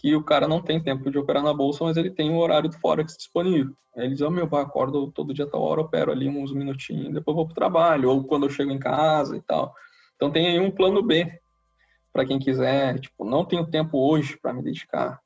[0.00, 2.68] que o cara não tem tempo de operar na bolsa, mas ele tem o horário
[2.68, 3.74] do Forex disponível.
[3.96, 7.12] Aí ele diz, oh, meu, vai, acordo todo dia tal hora, opero ali uns minutinhos,
[7.12, 9.74] depois vou pro trabalho, ou quando eu chego em casa e tal.
[10.14, 11.40] Então tem aí um plano B
[12.12, 15.20] para quem quiser, tipo, não tenho tempo hoje para me dedicar.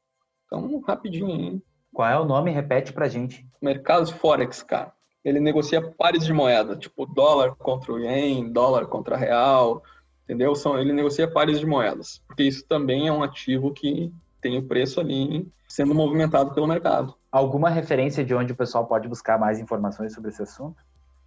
[0.46, 1.62] Então, rapidinho hein?
[1.92, 2.50] Qual é o nome?
[2.50, 3.46] Repete pra gente.
[3.60, 4.92] Mercado Forex, cara.
[5.22, 9.82] Ele negocia pares de moeda, tipo dólar contra o ien, dólar contra real,
[10.24, 10.54] entendeu?
[10.54, 14.12] São, ele negocia pares de moedas, porque isso também é um ativo que
[14.42, 17.14] tem o preço ali sendo movimentado pelo mercado.
[17.30, 20.76] Alguma referência de onde o pessoal pode buscar mais informações sobre esse assunto?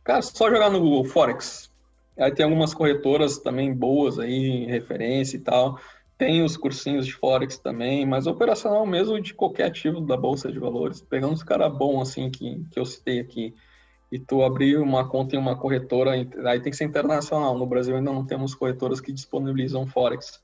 [0.03, 1.71] Cara, só jogar no Google Forex.
[2.19, 5.79] Aí tem algumas corretoras também boas aí, referência e tal.
[6.17, 10.59] Tem os cursinhos de Forex também, mas operacional mesmo de qualquer ativo da Bolsa de
[10.59, 11.01] Valores.
[11.01, 13.53] Pegando os caras bons assim que, que eu citei aqui,
[14.11, 17.57] e tu abrir uma conta em uma corretora, aí tem que ser internacional.
[17.57, 20.41] No Brasil ainda não temos corretoras que disponibilizam Forex.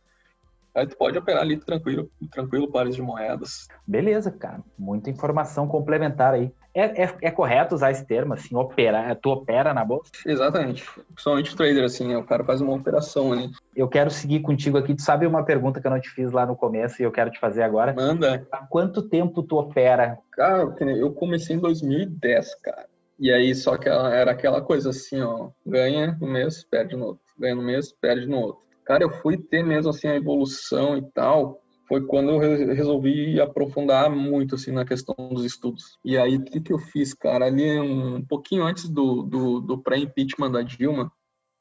[0.74, 3.68] Aí tu pode operar ali tranquilo, tranquilo, pares de moedas.
[3.86, 4.62] Beleza, cara.
[4.78, 6.52] Muita informação complementar aí.
[6.74, 10.10] É, é, é, correto usar esse termo, assim, operar, tu opera na bolsa?
[10.26, 10.86] Exatamente.
[11.14, 13.52] Principalmente trader, assim, o cara faz uma operação ali.
[13.76, 14.96] Eu quero seguir contigo aqui.
[14.96, 17.30] Tu sabe uma pergunta que eu não te fiz lá no começo e eu quero
[17.30, 17.94] te fazer agora?
[17.94, 18.48] Manda.
[18.50, 20.18] Há quanto tempo tu opera?
[20.32, 22.86] Cara, eu comecei em 2010, cara.
[23.20, 27.22] E aí, só que era aquela coisa assim, ó, ganha no mês, perde no outro.
[27.38, 28.71] Ganha no mês, perde no outro.
[28.86, 31.62] Cara, eu fui ter mesmo, assim, a evolução e tal,
[31.92, 32.40] foi quando eu
[32.74, 36.00] resolvi aprofundar muito assim na questão dos estudos.
[36.06, 37.46] E aí o que, que eu fiz, cara?
[37.46, 41.12] Ali um pouquinho antes do, do, do pré-impeachment da Dilma,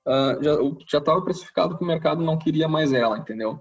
[0.06, 0.56] uh, já
[0.88, 3.58] já estava precificado que o mercado não queria mais ela, entendeu?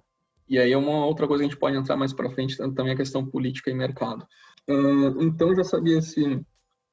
[0.48, 2.94] E aí é uma outra coisa que a gente pode entrar mais para frente também
[2.94, 4.28] a questão política e mercado.
[4.70, 6.46] Uh, então já sabia assim,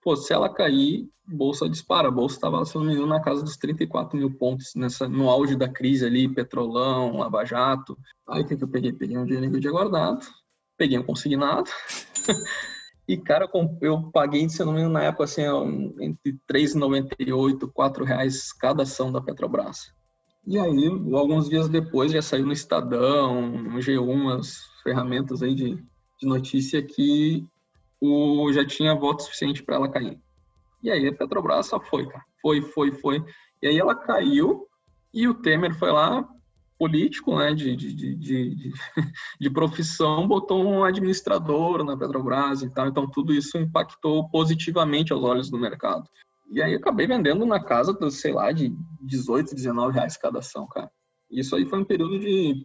[0.06, 2.06] pô, se ela cair, bolsa dispara.
[2.06, 5.28] A bolsa estava, se não me engano, na casa dos 34 mil pontos nessa, no
[5.28, 7.98] auge da crise ali, petrolão, lava jato.
[8.28, 8.92] Aí o que, que eu peguei?
[8.92, 10.24] Peguei um dinheiro que eu tinha guardado,
[10.76, 11.68] peguei um consignado.
[13.08, 13.50] e, cara,
[13.80, 15.42] eu paguei, se não me engano, na época, assim,
[16.00, 19.92] entre R$ 3,98 R$ reais cada ação da Petrobras.
[20.46, 25.74] E aí, alguns dias depois, já saiu no Estadão, no G1, as ferramentas aí de,
[26.20, 27.44] de notícia que
[28.00, 30.18] o, já tinha voto suficiente para ela cair.
[30.82, 32.24] E aí a Petrobras só foi, cara.
[32.40, 33.24] Foi, foi, foi.
[33.62, 34.66] E aí ela caiu
[35.12, 36.28] e o Temer foi lá,
[36.78, 38.74] político, né, de, de, de,
[39.40, 42.86] de, profissão, botou um administrador na Petrobras e tal.
[42.86, 46.08] Então tudo isso impactou positivamente aos olhos do mercado.
[46.50, 50.90] E aí acabei vendendo na casa, sei lá, de 18, 19 reais cada ação, cara.
[51.30, 52.64] Isso aí foi um período de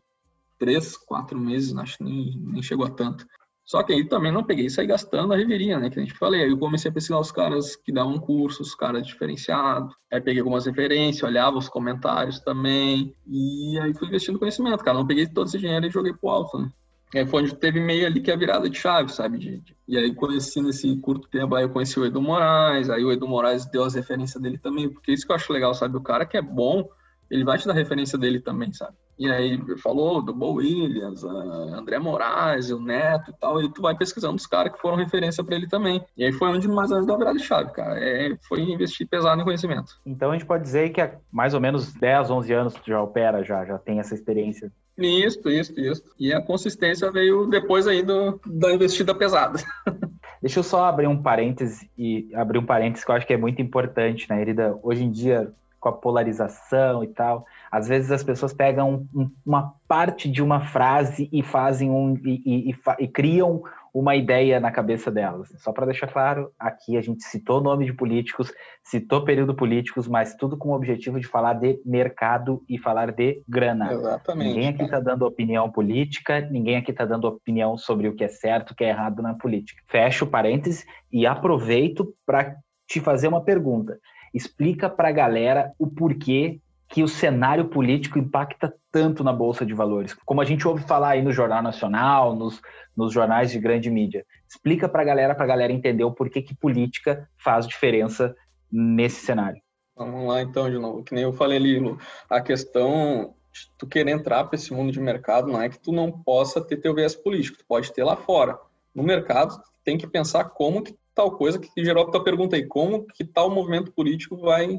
[0.59, 3.25] três, quatro meses, acho que nem, nem chegou a tanto.
[3.71, 5.89] Só que aí também não peguei e saí gastando a revirinha, né?
[5.89, 6.43] Que a gente falei.
[6.43, 9.95] Aí eu comecei a pesquisar os caras que davam cursos, os caras diferenciados.
[10.11, 13.15] Aí peguei algumas referências, olhava os comentários também.
[13.25, 14.97] E aí fui investindo conhecimento, cara.
[14.97, 16.69] Não peguei todo esse dinheiro e joguei pro alto, né?
[17.15, 19.37] Aí foi onde teve meio ali que é a virada de chave, sabe?
[19.37, 19.63] De...
[19.87, 23.25] E aí conheci nesse curto tempo, aí eu conheci o Edu Moraes, aí o Edu
[23.25, 25.95] Moraes deu as referências dele também, porque isso que eu acho legal, sabe?
[25.95, 26.89] O cara que é bom,
[27.29, 28.97] ele vai te dar referência dele também, sabe?
[29.21, 33.95] E aí falou do Bo Williams, André Moraes, o Neto e tal, e tu vai
[33.95, 36.03] pesquisando os caras que foram referência para ele também.
[36.17, 38.03] E aí foi onde mais ou menos deu a virada de chave, cara.
[38.03, 40.01] É, foi investir pesado em conhecimento.
[40.03, 42.99] Então a gente pode dizer que há mais ou menos 10, 11 anos tu já
[42.99, 44.71] opera, já, já tem essa experiência.
[44.97, 46.03] Isso, isso, isso.
[46.19, 49.59] E a consistência veio depois aí do, da investida pesada.
[50.41, 53.37] Deixa eu só abrir um parêntese e abrir um parêntese que eu acho que é
[53.37, 54.79] muito importante, né, Erida?
[54.81, 57.45] Hoje em dia, com a polarização e tal.
[57.71, 62.41] Às vezes as pessoas pegam um, uma parte de uma frase e fazem um e,
[62.45, 63.63] e, e, e criam
[63.93, 65.49] uma ideia na cabeça delas.
[65.57, 68.53] Só para deixar claro, aqui a gente citou nome de políticos,
[68.83, 73.41] citou período políticos, mas tudo com o objetivo de falar de mercado e falar de
[73.47, 73.91] grana.
[73.91, 74.47] Exatamente.
[74.47, 78.29] Ninguém aqui está dando opinião política, ninguém aqui está dando opinião sobre o que é
[78.29, 79.81] certo, o que é errado na política.
[79.87, 82.55] Fecho parênteses e aproveito para
[82.87, 83.97] te fazer uma pergunta
[84.33, 86.59] explica para a galera o porquê
[86.91, 90.13] que o cenário político impacta tanto na Bolsa de Valores.
[90.25, 92.61] Como a gente ouve falar aí no Jornal Nacional, nos,
[92.95, 94.25] nos jornais de grande mídia.
[94.47, 98.35] Explica para a galera, para a galera entender o porquê que política faz diferença
[98.69, 99.61] nesse cenário.
[99.95, 101.01] Vamos lá então, de novo.
[101.01, 101.97] Que nem eu falei ali,
[102.29, 105.93] a questão de tu querer entrar para esse mundo de mercado não é que tu
[105.93, 108.59] não possa ter teu viés político, tu pode ter lá fora.
[108.93, 112.65] No mercado, tem que pensar como que tal coisa que gerou a tua pergunta aí,
[112.65, 114.77] como que tal movimento político vai,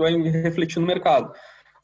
[0.00, 1.32] vai refletir no mercado.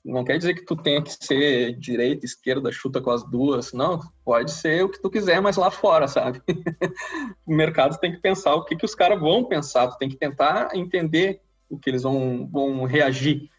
[0.05, 3.73] Não quer dizer que tu tenha que ser direita, esquerda, chuta com as duas.
[3.73, 6.41] Não, pode ser o que tu quiser, mas lá fora, sabe?
[7.45, 9.89] o mercado tem que pensar o que, que os caras vão pensar.
[9.89, 13.51] Tu tem que tentar entender o que eles vão, vão reagir.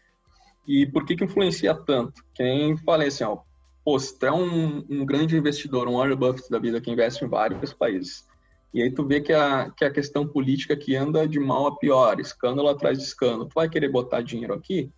[0.66, 2.22] E por que que influencia tanto?
[2.34, 3.38] Quem falei assim, ó,
[3.84, 7.24] pô, se tu é um, um grande investidor, um Warren Buffett da vida que investe
[7.24, 8.26] em vários países,
[8.72, 11.76] e aí tu vê que a, que a questão política que anda de mal a
[11.76, 13.46] pior, escândalo atrás de escândalo.
[13.46, 14.90] Tu vai querer botar dinheiro aqui?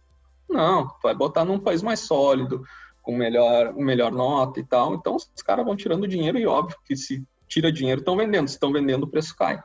[0.48, 2.64] Não, tu vai botar num país mais sólido,
[3.02, 4.94] com melhor, melhor nota e tal.
[4.94, 8.54] Então os caras vão tirando dinheiro e óbvio que se tira dinheiro estão vendendo, se
[8.54, 9.62] estão vendendo o preço cai.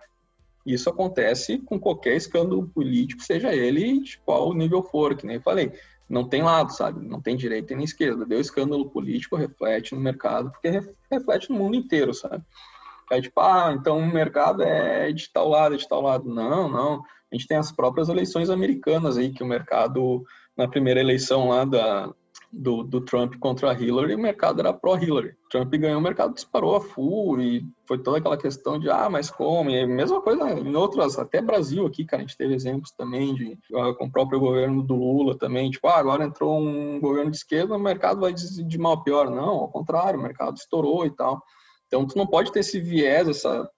[0.66, 5.72] Isso acontece com qualquer escândalo político, seja ele de qual nível for, que nem falei.
[6.08, 7.06] Não tem lado, sabe?
[7.08, 8.26] Não tem direita nem esquerda.
[8.26, 12.43] Deu escândalo político, reflete no mercado, porque reflete no mundo inteiro, sabe?
[13.12, 16.28] É tipo, ah, então o mercado é de tal lado, de tal lado.
[16.28, 17.03] Não, não.
[17.32, 20.24] A gente tem as próprias eleições americanas aí, que o mercado,
[20.58, 22.14] na primeira eleição lá da,
[22.51, 25.36] do, do Trump contra a Hillary, o mercado era pró-Hillary.
[25.49, 29.30] Trump ganhou, o mercado disparou a full e foi toda aquela questão de, ah, mas
[29.30, 29.70] como?
[29.70, 33.58] E mesma coisa em outras, até Brasil aqui, cara, a gente teve exemplos também de,
[33.76, 37.38] ah, com o próprio governo do Lula também, tipo, ah, agora entrou um governo de
[37.38, 39.30] esquerda, o mercado vai de mal a pior.
[39.30, 41.41] Não, ao contrário, o mercado estourou e tal.
[41.88, 43.69] Então, tu não pode ter esse viés, essa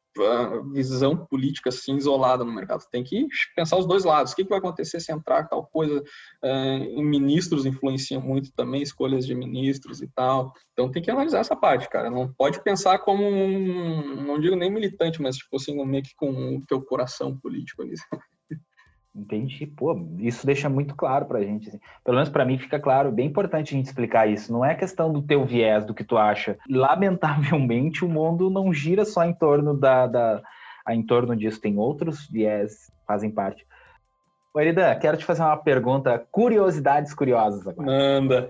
[0.74, 2.84] visão política assim isolada no mercado.
[2.92, 4.32] Tem que pensar os dois lados.
[4.32, 6.04] O que, vai acontecer se entrar tal coisa?
[6.44, 10.54] Em ministros influenciam muito também escolhas de ministros e tal.
[10.74, 12.10] Então tem que analisar essa parte, cara.
[12.10, 16.58] Não pode pensar como um, não digo nem militante, mas tipo assim, meio que com
[16.58, 17.94] o teu coração político ali.
[19.18, 19.66] Entendi.
[19.66, 21.68] Pô, isso deixa muito claro pra gente.
[21.68, 21.80] Assim.
[22.04, 24.54] Pelo menos para mim fica claro, bem importante a gente explicar isso.
[24.54, 26.58] Não é questão do teu viés, do que tu acha.
[26.70, 30.42] Lamentavelmente, o mundo não gira só em torno da, da
[30.90, 31.60] em torno disso.
[31.60, 33.66] Tem outros viés que fazem parte.
[34.56, 37.86] Erida, quero te fazer uma pergunta, curiosidades curiosas agora.
[37.86, 38.50] Manda.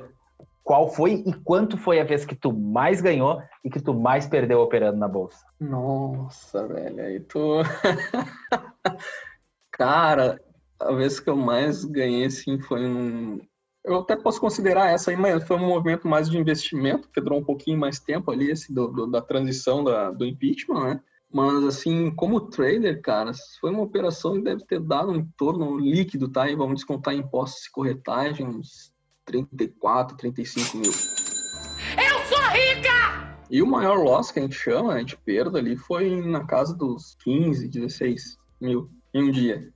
[0.63, 4.28] Qual foi e quanto foi a vez que tu mais ganhou e que tu mais
[4.28, 5.45] perdeu operando na bolsa?
[5.59, 7.61] Nossa, velho, aí tu.
[9.72, 10.39] Cara,
[10.80, 13.39] a vez que eu mais ganhei, assim, foi um.
[13.84, 17.39] Eu até posso considerar essa aí, mas foi um movimento mais de investimento, que durou
[17.39, 21.01] um pouquinho mais tempo ali, esse do, do, da transição da, do impeachment, né?
[21.32, 26.30] Mas, assim, como trader, cara, foi uma operação que deve ter dado um torno líquido,
[26.30, 26.49] tá?
[26.49, 28.93] E vamos descontar impostos e corretagem, uns
[29.25, 30.91] 34, 35 mil.
[30.91, 33.38] Eu sou rica!
[33.49, 36.73] E o maior loss que a gente chama né, de perda ali foi na casa
[36.73, 39.69] dos 15, 16 mil em um dia.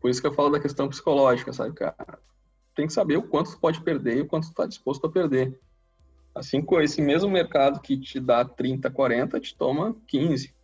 [0.00, 2.18] Por isso que eu falo da questão psicológica, sabe, cara?
[2.74, 5.10] Tem que saber o quanto tu pode perder e o quanto tu tá disposto a
[5.10, 5.58] perder.
[6.34, 10.54] Assim como esse mesmo mercado que te dá 30, 40, te toma 15.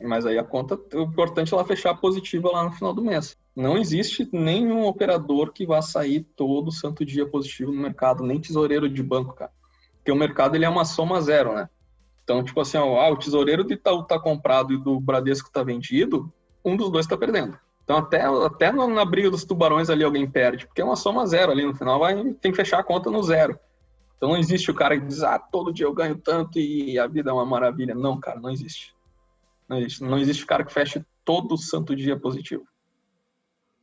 [0.00, 3.36] Mas aí a conta, o importante é ela fechar positiva lá no final do mês.
[3.56, 8.88] Não existe nenhum operador que vá sair todo santo dia positivo no mercado, nem tesoureiro
[8.88, 9.52] de banco, cara.
[9.96, 11.68] Porque o mercado ele é uma soma zero, né?
[12.22, 15.62] Então, tipo assim, ó, ah, o tesoureiro de Itaú tá comprado e do Bradesco tá
[15.62, 16.32] vendido,
[16.64, 17.58] um dos dois tá perdendo.
[17.84, 21.52] Então, até, até na briga dos tubarões ali alguém perde, porque é uma soma zero
[21.52, 23.58] ali no final, vai, tem que fechar a conta no zero.
[24.16, 27.06] Então, não existe o cara que diz, ah, todo dia eu ganho tanto e a
[27.06, 27.94] vida é uma maravilha.
[27.94, 28.94] Não, cara, não existe.
[29.68, 32.66] Não existe, não existe o cara que feche todo santo dia positivo.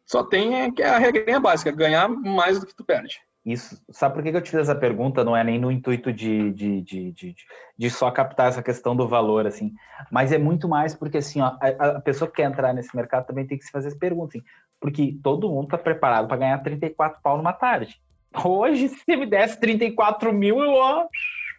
[0.06, 3.22] Só tem é, que é a regrinha básica, ganhar mais do que tu perde.
[3.46, 3.82] Isso.
[3.90, 5.24] Sabe por que eu te fiz essa pergunta?
[5.24, 7.36] Não é nem no intuito de, de, de, de,
[7.76, 9.74] de só captar essa questão do valor, assim.
[10.12, 13.26] Mas é muito mais porque, assim, ó, a, a, pessoa que quer entrar nesse mercado
[13.26, 14.46] também tem que se fazer as perguntas, assim,
[14.80, 18.00] porque todo mundo está preparado para ganhar 34 pau numa tarde.
[18.46, 21.08] Hoje, se me desse 34 mil, eu, ó,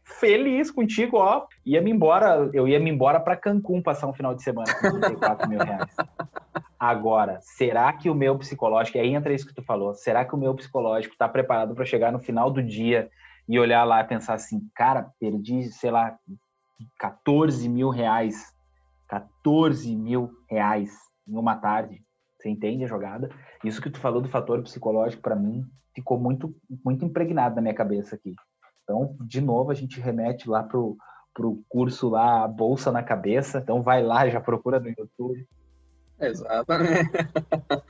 [0.05, 1.47] feliz contigo, ó.
[1.67, 5.01] Ia me embora, eu ia me embora para Cancún passar um final de semana com
[5.01, 5.91] 34 mil reais.
[6.85, 10.37] Agora, será que o meu psicológico, aí entra isso que tu falou, será que o
[10.37, 13.09] meu psicológico está preparado para chegar no final do dia
[13.49, 16.19] e olhar lá e pensar assim, cara, perdi, sei lá,
[16.99, 18.53] 14 mil reais,
[19.07, 20.91] 14 mil reais
[21.25, 22.03] em uma tarde.
[22.37, 23.31] Você entende a jogada?
[23.63, 25.63] Isso que tu falou do fator psicológico, para mim,
[25.95, 26.53] ficou muito,
[26.85, 28.35] muito impregnado na minha cabeça aqui.
[28.83, 30.97] Então, de novo, a gente remete lá pro,
[31.33, 33.61] pro curso lá, Bolsa na Cabeça.
[33.61, 35.47] Então, vai lá, já procura no YouTube.
[36.23, 37.11] Exatamente.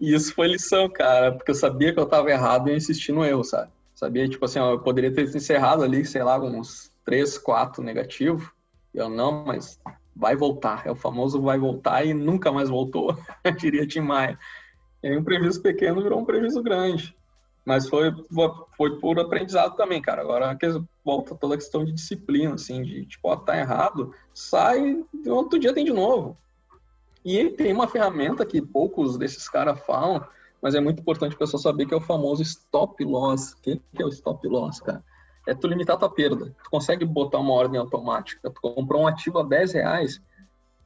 [0.00, 3.12] E isso foi lição, cara, porque eu sabia que eu estava errado e eu insisti
[3.12, 3.70] no erro, sabe?
[3.94, 8.50] Sabia, tipo assim, ó, eu poderia ter encerrado ali, sei lá, uns 3, 4 negativos.
[8.92, 9.78] E eu, não, mas
[10.16, 10.84] vai voltar.
[10.84, 13.16] É o famoso vai voltar e nunca mais voltou,
[13.60, 14.36] diria Tim Maia.
[15.04, 17.16] E aí um prejuízo pequeno virou um prejuízo grande.
[17.64, 18.12] Mas foi,
[18.76, 20.22] foi por aprendizado também, cara.
[20.22, 20.58] Agora
[21.04, 25.72] volta toda a questão de disciplina, assim, de tipo, ó, tá errado, sai, outro dia
[25.72, 26.36] tem de novo.
[27.24, 30.24] E tem uma ferramenta que poucos desses caras falam,
[30.60, 33.52] mas é muito importante a pessoa saber que é o famoso stop loss.
[33.52, 35.04] O que é o stop loss, cara?
[35.46, 36.54] É tu limitar tua perda.
[36.62, 38.50] Tu consegue botar uma ordem automática.
[38.50, 40.22] Tu comprou um ativo a 10 reais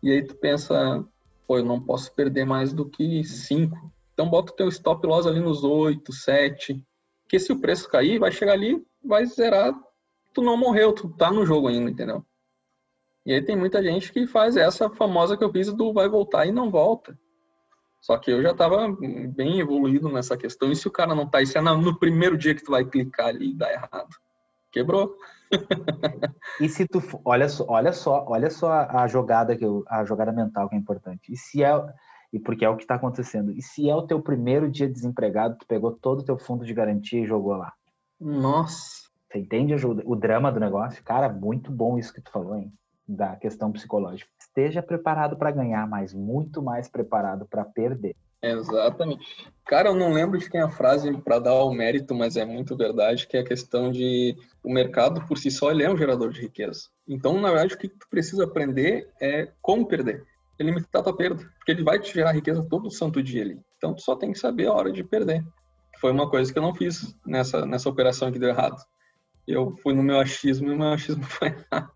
[0.03, 1.05] e aí tu pensa,
[1.47, 3.91] pô, eu não posso perder mais do que 5.
[4.15, 6.83] Então bota o teu stop loss ali nos 8, 7.
[7.25, 9.75] Porque se o preço cair, vai chegar ali, vai zerar.
[10.33, 12.25] Tu não morreu, tu tá no jogo ainda, entendeu?
[13.27, 16.47] E aí tem muita gente que faz essa famosa que eu fiz do vai voltar
[16.47, 17.19] e não volta.
[18.01, 18.87] Só que eu já estava
[19.35, 20.71] bem evoluído nessa questão.
[20.71, 23.27] E se o cara não tá, isso é no primeiro dia que tu vai clicar
[23.27, 24.11] ali e dá errado.
[24.71, 25.17] Quebrou.
[26.61, 30.31] e se tu olha só, olha só, olha só a jogada que eu, a jogada
[30.31, 31.33] mental que é importante.
[31.33, 31.73] E se é
[32.33, 33.51] e porque é o que está acontecendo.
[33.51, 36.75] E se é o teu primeiro dia desempregado, tu pegou todo o teu fundo de
[36.75, 37.73] garantia e jogou lá.
[38.21, 39.09] Nossa.
[39.29, 41.03] Você entende o drama do negócio?
[41.03, 42.73] Cara, muito bom isso que tu falou, hein?
[43.09, 44.31] Da questão psicológica.
[44.41, 48.17] Esteja preparado para ganhar, mas muito mais preparado para perder.
[48.43, 49.51] Exatamente.
[49.65, 52.45] Cara, eu não lembro de quem é a frase para dar o mérito, mas é
[52.45, 55.97] muito verdade, que é a questão de o mercado por si só ele é um
[55.97, 56.89] gerador de riqueza.
[57.09, 60.25] Então, na verdade, o que tu precisa aprender é como perder.
[60.59, 63.61] É limitar a tua perda, porque ele vai te gerar riqueza todo santo dia ali.
[63.77, 65.45] Então, tu só tem que saber a hora de perder.
[66.01, 68.81] Foi uma coisa que eu não fiz nessa, nessa operação que deu errado.
[69.47, 71.93] Eu fui no meu achismo e o meu achismo foi errado.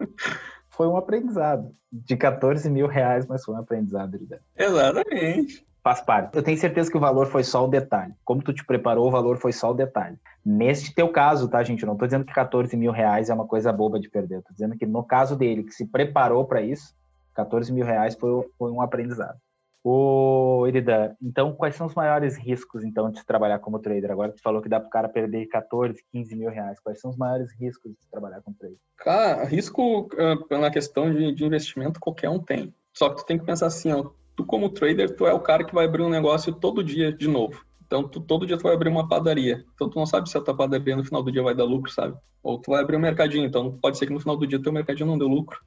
[0.70, 1.74] Foi um aprendizado.
[1.90, 4.16] De 14 mil reais, mas foi um aprendizado.
[4.54, 6.36] Exatamente faz parte.
[6.36, 8.12] Eu tenho certeza que o valor foi só o detalhe.
[8.22, 10.18] Como tu te preparou, o valor foi só o detalhe.
[10.44, 11.82] Neste teu caso, tá, gente?
[11.82, 14.36] Eu não tô dizendo que 14 mil reais é uma coisa boba de perder.
[14.36, 16.94] Eu tô dizendo que no caso dele, que se preparou para isso,
[17.34, 19.38] 14 mil reais foi, foi um aprendizado.
[19.84, 24.10] Ô, Irida, então quais são os maiores riscos, então, de trabalhar como trader?
[24.10, 26.80] Agora tu falou que dá para o cara perder 14, 15 mil reais.
[26.80, 28.78] Quais são os maiores riscos de trabalhar como trader?
[28.96, 30.08] Cara, risco
[30.50, 32.74] na questão de, de investimento qualquer um tem.
[32.92, 35.64] Só que tu tem que pensar assim, ó, tu como trader, tu é o cara
[35.64, 37.64] que vai abrir um negócio todo dia de novo.
[37.86, 39.64] Então, tu, todo dia tu vai abrir uma padaria.
[39.74, 41.90] Então, tu não sabe se a tua padaria no final do dia vai dar lucro,
[41.90, 42.14] sabe?
[42.42, 43.46] Ou tu vai abrir um mercadinho.
[43.46, 45.58] Então, pode ser que no final do dia teu mercadinho não dê lucro.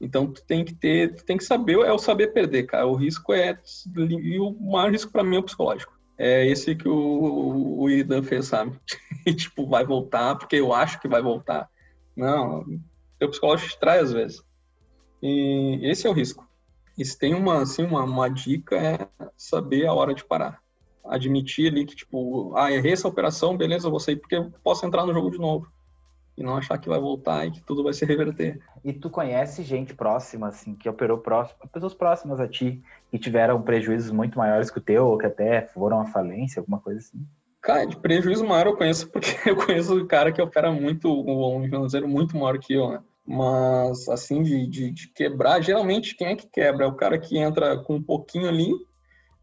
[0.00, 2.86] Então, tu tem que ter, tu tem que saber, é o saber perder, cara.
[2.86, 3.58] O risco é,
[3.96, 5.92] e o maior risco para mim é o psicológico.
[6.16, 8.78] É esse que o, o Iridan fez, sabe?
[9.26, 11.68] E, tipo, vai voltar, porque eu acho que vai voltar.
[12.16, 12.64] Não,
[13.18, 14.42] teu psicológico te trai às vezes.
[15.22, 16.48] E esse é o risco.
[16.96, 20.60] E se tem uma, assim, uma, uma dica é saber a hora de parar.
[21.04, 24.84] Admitir ali que, tipo, ah, errei essa operação, beleza, eu vou sair porque eu posso
[24.84, 25.66] entrar no jogo de novo.
[26.40, 28.58] E não achar que vai voltar e que tudo vai se reverter.
[28.82, 33.60] E tu conhece gente próxima, assim, que operou próximo, pessoas próximas a ti, que tiveram
[33.60, 37.18] prejuízos muito maiores que o teu, ou que até foram à falência, alguma coisa assim?
[37.60, 41.62] Cara, de prejuízo maior eu conheço porque eu conheço o cara que opera muito, um
[41.62, 43.00] financeiro muito maior que eu, né?
[43.26, 46.86] Mas, assim, de, de, de, quebrar, geralmente quem é que quebra?
[46.86, 48.72] É o cara que entra com um pouquinho ali,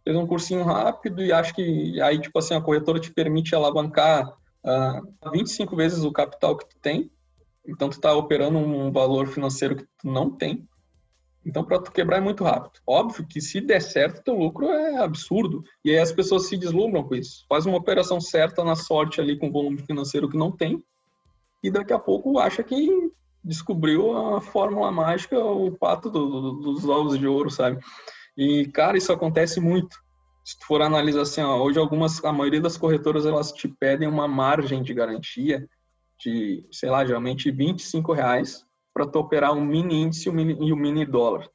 [0.03, 4.35] fez um cursinho rápido e acha que aí, tipo assim, a corretora te permite alavancar
[4.63, 7.11] uh, ah, 25 vezes o capital que tu tem.
[7.67, 10.67] Então, tu está operando um valor financeiro que tu não tem.
[11.45, 12.81] Então, para tu quebrar é muito rápido.
[12.85, 15.63] Óbvio que se der certo, teu lucro é absurdo.
[15.83, 17.45] E aí as pessoas se deslumbram com isso.
[17.47, 20.83] Faz uma operação certa na sorte ali com volume financeiro que não tem.
[21.63, 23.11] E daqui a pouco acha que
[23.43, 27.79] descobriu a fórmula mágica, o pato do, do, dos ovos de ouro, sabe?
[28.37, 29.97] E, cara, isso acontece muito.
[30.47, 34.07] Se tu for analisar assim, ó, hoje algumas, a maioria das corretoras, elas te pedem
[34.07, 35.67] uma margem de garantia
[36.17, 41.05] de, sei lá, geralmente 25 reais para tu operar um mini índice e um mini,
[41.05, 41.49] dólar,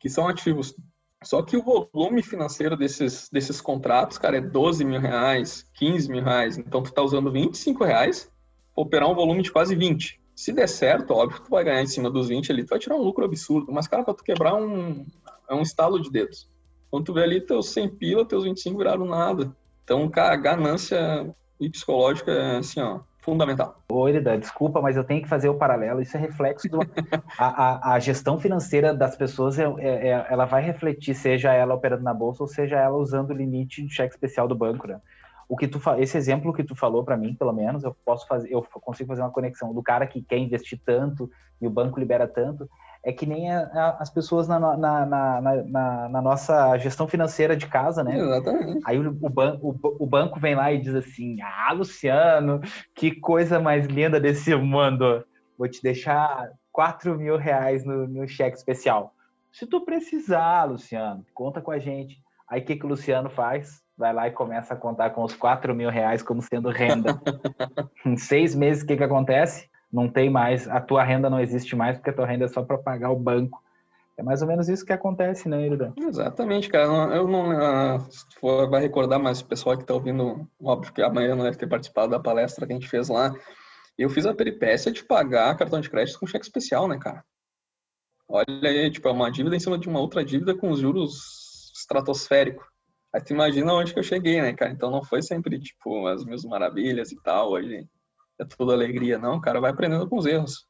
[0.00, 0.74] que são ativos.
[1.22, 6.24] Só que o volume financeiro desses, desses contratos, cara, é 12 mil reais, 15 mil
[6.24, 6.58] reais.
[6.58, 8.28] Então, tu tá usando 25 reais
[8.74, 10.20] para operar um volume de quase 20.
[10.34, 12.96] Se der certo, óbvio tu vai ganhar em cima dos 20 ali, tu vai tirar
[12.96, 13.70] um lucro absurdo.
[13.70, 15.06] Mas, cara, pra tu quebrar um,
[15.48, 16.48] é um estalo de dedos.
[16.90, 19.54] Quando tu vê ali teus 100 pila, teus 25 viraram nada.
[19.84, 21.28] Então, cara, ganância
[21.60, 23.82] e psicológica é assim, ó, fundamental.
[23.90, 26.00] Ô, Erida, desculpa, mas eu tenho que fazer o paralelo.
[26.00, 26.80] Isso é reflexo do.
[27.38, 31.74] a, a, a, gestão financeira das pessoas, é, é, é, ela vai refletir, seja ela
[31.74, 35.00] operando na bolsa ou seja ela usando o limite de cheque especial do banco, né?
[35.48, 38.52] o que tu esse exemplo que tu falou para mim, pelo menos, eu posso fazer,
[38.52, 41.30] eu consigo fazer uma conexão do cara que quer investir tanto
[41.60, 42.68] e o banco libera tanto,
[43.08, 47.66] é que nem a, a, as pessoas na, na, na, na, nossa gestão financeira de
[47.66, 48.18] casa, né?
[48.18, 48.82] Exatamente.
[48.84, 52.60] Aí o, o, ban, o, o, banco vem lá e diz assim: Ah, Luciano,
[52.94, 55.24] que coisa mais linda desse mundo.
[55.56, 59.14] Vou te deixar 4 mil reais no, no cheque especial.
[59.50, 62.18] Se tu precisar, Luciano, conta com a gente.
[62.46, 63.82] Aí o que, que o Luciano faz?
[63.98, 67.20] vai lá e começa a contar com os 4 mil reais como sendo renda.
[68.06, 69.67] em seis meses, o que, que acontece?
[69.92, 72.62] Não tem mais, a tua renda não existe mais, porque a tua renda é só
[72.62, 73.62] para pagar o banco.
[74.18, 75.94] É mais ou menos isso que acontece, né, Irida?
[75.96, 77.14] Exatamente, cara.
[77.14, 77.50] Eu não.
[77.50, 81.68] Uh, vai recordar, mas o pessoal que está ouvindo, óbvio que amanhã não deve ter
[81.68, 83.32] participado da palestra que a gente fez lá.
[83.96, 87.24] Eu fiz a peripécia de pagar cartão de crédito com cheque especial, né, cara?
[88.28, 92.66] Olha aí, tipo, é uma dívida em cima de uma outra dívida com juros estratosféricos.
[93.14, 94.72] Aí tu imagina onde que eu cheguei, né, cara?
[94.72, 97.86] Então não foi sempre, tipo, as mil maravilhas e tal, hoje
[98.40, 99.36] é tudo alegria, não.
[99.36, 100.66] O cara vai aprendendo com os erros.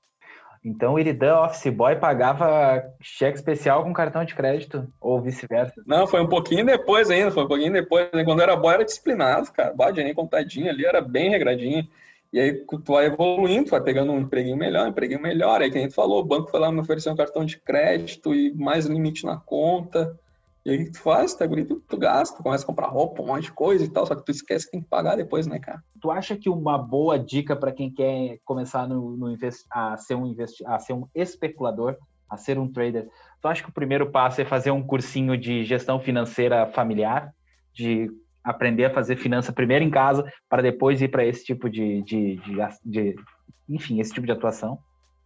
[0.65, 5.75] Então o Iridan Office Boy pagava cheque especial com cartão de crédito, ou vice-versa?
[5.87, 8.11] Não, foi um pouquinho depois ainda, foi um pouquinho depois.
[8.13, 8.25] Né?
[8.25, 9.73] Quando era boy era disciplinado, cara.
[9.75, 11.87] Badinho, contadinho ali, era bem regradinho.
[12.33, 15.63] E aí tu vai evoluindo, tu vai pegando um empreguinho melhor, um empreguinho melhor.
[15.63, 18.35] Aí que a gente falou, o banco foi lá me oferecer um cartão de crédito
[18.35, 20.19] e mais limite na conta.
[20.67, 23.45] E aí tu faz, tá bonito, tu gasta, tu começa a comprar roupa, um monte
[23.45, 25.83] de coisa e tal, só que tu esquece que tem que pagar depois, né, cara?
[26.01, 29.37] Tu acha que uma boa dica para quem quer começar no, no
[29.71, 30.35] a, ser um
[30.67, 31.97] a ser um especulador
[32.29, 33.09] a ser um trader,
[33.41, 37.33] tu acha que o primeiro passo é fazer um cursinho de gestão financeira familiar,
[37.73, 38.11] de
[38.45, 42.37] aprender a fazer finança primeiro em casa, para depois ir para esse tipo de, de,
[42.37, 43.17] de, de,
[43.69, 44.79] enfim, esse tipo de atuação?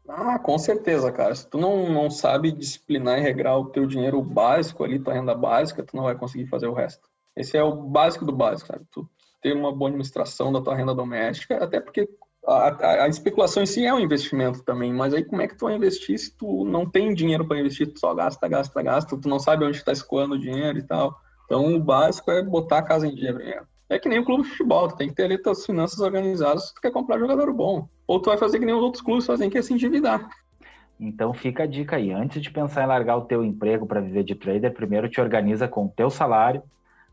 [0.08, 1.34] Ah, com certeza, cara.
[1.34, 5.34] Se tu não, não sabe disciplinar e regrar o teu dinheiro básico ali, tua renda
[5.34, 7.08] básica, tu não vai conseguir fazer o resto.
[7.36, 8.84] Esse é o básico do básico, sabe?
[8.90, 9.08] Tu
[9.42, 12.08] ter uma boa administração da tua renda doméstica, até porque
[12.46, 15.56] a, a, a, especulação em si é um investimento também, mas aí como é que
[15.56, 19.18] tu vai investir se tu não tem dinheiro para investir, tu só gasta, gasta, gasta,
[19.18, 21.20] tu não sabe onde está escoando o dinheiro e tal.
[21.44, 23.66] Então o básico é botar a casa em dia primeiro.
[23.88, 26.68] É que nem o clube de futebol, tu tem que ter ali tuas finanças organizadas
[26.68, 27.86] se tu quer comprar jogador bom.
[28.06, 30.28] Ou tu vai fazer que nem os outros clubes fazem, que é se endividar.
[30.98, 34.24] Então fica a dica aí, antes de pensar em largar o teu emprego para viver
[34.24, 36.62] de trader, primeiro te organiza com o teu salário,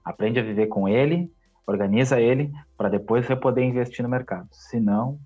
[0.06, 1.30] aprende a viver com ele,
[1.68, 4.48] organiza ele, para depois você poder investir no mercado.
[4.52, 5.20] Se não...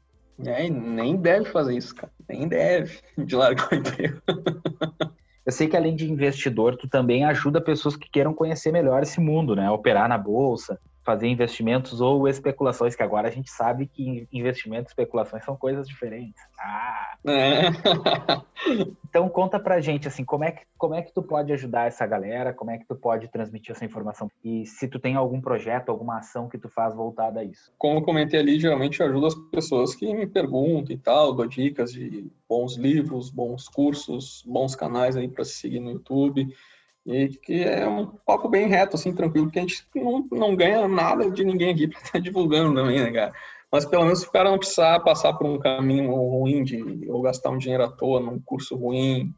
[0.44, 2.12] É, nem deve fazer isso, cara.
[2.28, 4.20] Nem deve de largar o emprego.
[5.46, 9.20] Eu sei que além de investidor, tu também ajuda pessoas que queiram conhecer melhor esse
[9.20, 9.70] mundo, né?
[9.70, 14.91] Operar na bolsa, fazer investimentos ou especulações, que agora a gente sabe que investimento e
[14.91, 16.41] especulações são coisas diferentes.
[16.60, 17.18] Ah.
[17.26, 17.62] É.
[19.10, 22.06] então conta pra gente assim, como é que como é que tu pode ajudar essa
[22.06, 25.89] galera, como é que tu pode transmitir essa informação e se tu tem algum projeto,
[25.89, 27.72] alguma ação que tu faz voltada a isso.
[27.78, 31.47] Como eu comentei ali, geralmente eu ajudo as pessoas que me perguntam e tal, dou
[31.47, 36.54] dicas de bons livros, bons cursos, bons canais aí para seguir no YouTube
[37.06, 40.88] e que é um papo bem reto, assim, tranquilo, porque a gente não, não ganha
[40.88, 43.34] nada de ninguém aqui para estar tá divulgando também, né, cara?
[43.72, 47.49] Mas pelo menos o cara não precisar passar por um caminho ruim de ou gastar
[47.49, 49.34] um dinheiro à toa num curso ruim,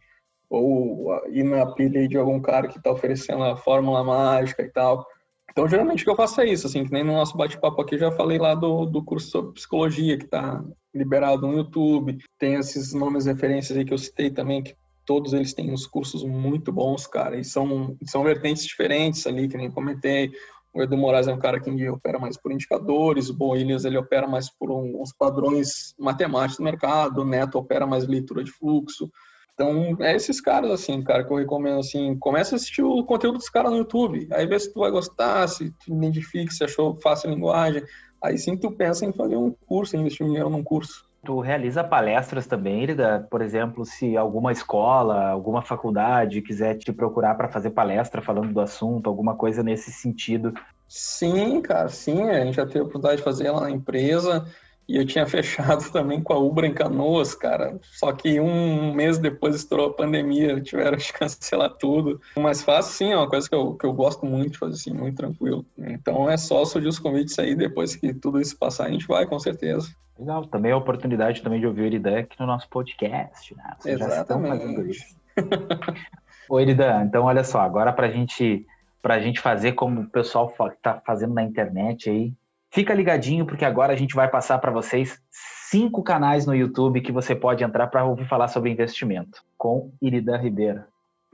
[0.49, 5.05] ou ir na pilha de algum cara que está oferecendo a fórmula mágica e tal.
[5.49, 7.97] Então, geralmente o que eu faço é isso, assim, que nem no nosso bate-papo aqui,
[7.97, 10.61] já falei lá do, do curso sobre psicologia, que está
[10.93, 14.75] liberado no YouTube, tem esses nomes referências aí que eu citei também, que
[15.05, 19.57] todos eles têm uns cursos muito bons, cara, e são, são vertentes diferentes ali, que
[19.57, 20.31] nem comentei.
[20.73, 24.27] O Edu Moraes é um cara que opera mais por indicadores, o Boilhas ele opera
[24.27, 29.09] mais por uns padrões matemáticos do mercado, o Neto opera mais leitura de fluxo.
[29.53, 33.37] Então, é esses caras, assim, cara, que eu recomendo, assim, começa a assistir o conteúdo
[33.37, 36.99] dos caras no YouTube, aí vê se tu vai gostar, se tu identifica, se achou
[37.01, 37.81] fácil a linguagem,
[38.21, 41.05] aí sim tu pensa em fazer um curso, investir dinheiro num curso.
[41.25, 43.27] Tu realiza palestras também, Irida?
[43.31, 48.61] Por exemplo, se alguma escola, alguma faculdade quiser te procurar para fazer palestra falando do
[48.61, 50.53] assunto, alguma coisa nesse sentido.
[50.87, 52.29] Sim, cara, sim.
[52.29, 54.45] A gente já teve a oportunidade de fazer lá na empresa.
[54.87, 57.79] E eu tinha fechado também com a Ubra em Canoas, cara.
[57.81, 62.21] Só que um mês depois estourou a pandemia, tiveram que cancelar tudo.
[62.37, 64.93] Mas fácil, sim, é uma coisa que eu, que eu gosto muito de fazer, assim,
[64.93, 65.65] muito tranquilo.
[65.75, 69.25] Então é só surgir os convites aí, depois que tudo isso passar, a gente vai,
[69.25, 69.89] com certeza.
[70.17, 73.75] Legal, também é a oportunidade também de ouvir o Eridan aqui no nosso podcast, né?
[73.77, 74.15] Vocês Exatamente.
[74.15, 75.15] já estão fazendo isso.
[76.49, 78.65] Ô, Eridan, então olha só, agora para gente,
[79.03, 82.33] a gente fazer como o pessoal está fazendo na internet aí,
[82.69, 87.11] fica ligadinho porque agora a gente vai passar para vocês cinco canais no YouTube que
[87.11, 90.83] você pode entrar para ouvir falar sobre investimento, com Iridan Ribeiro.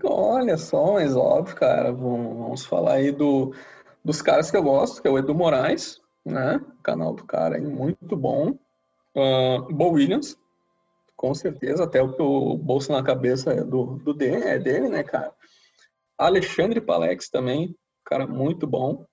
[0.03, 3.53] Olha só, mas óbvio, cara, vamos falar aí do,
[4.03, 6.59] dos caras que eu gosto, que é o Edu Moraes, né?
[6.79, 8.55] O canal do cara é muito bom.
[9.15, 10.37] Uh, Bo Williams,
[11.15, 15.03] com certeza, até o o bolso na cabeça é do, do dele, é dele, né,
[15.03, 15.33] cara?
[16.17, 19.05] Alexandre Palex também, cara muito bom.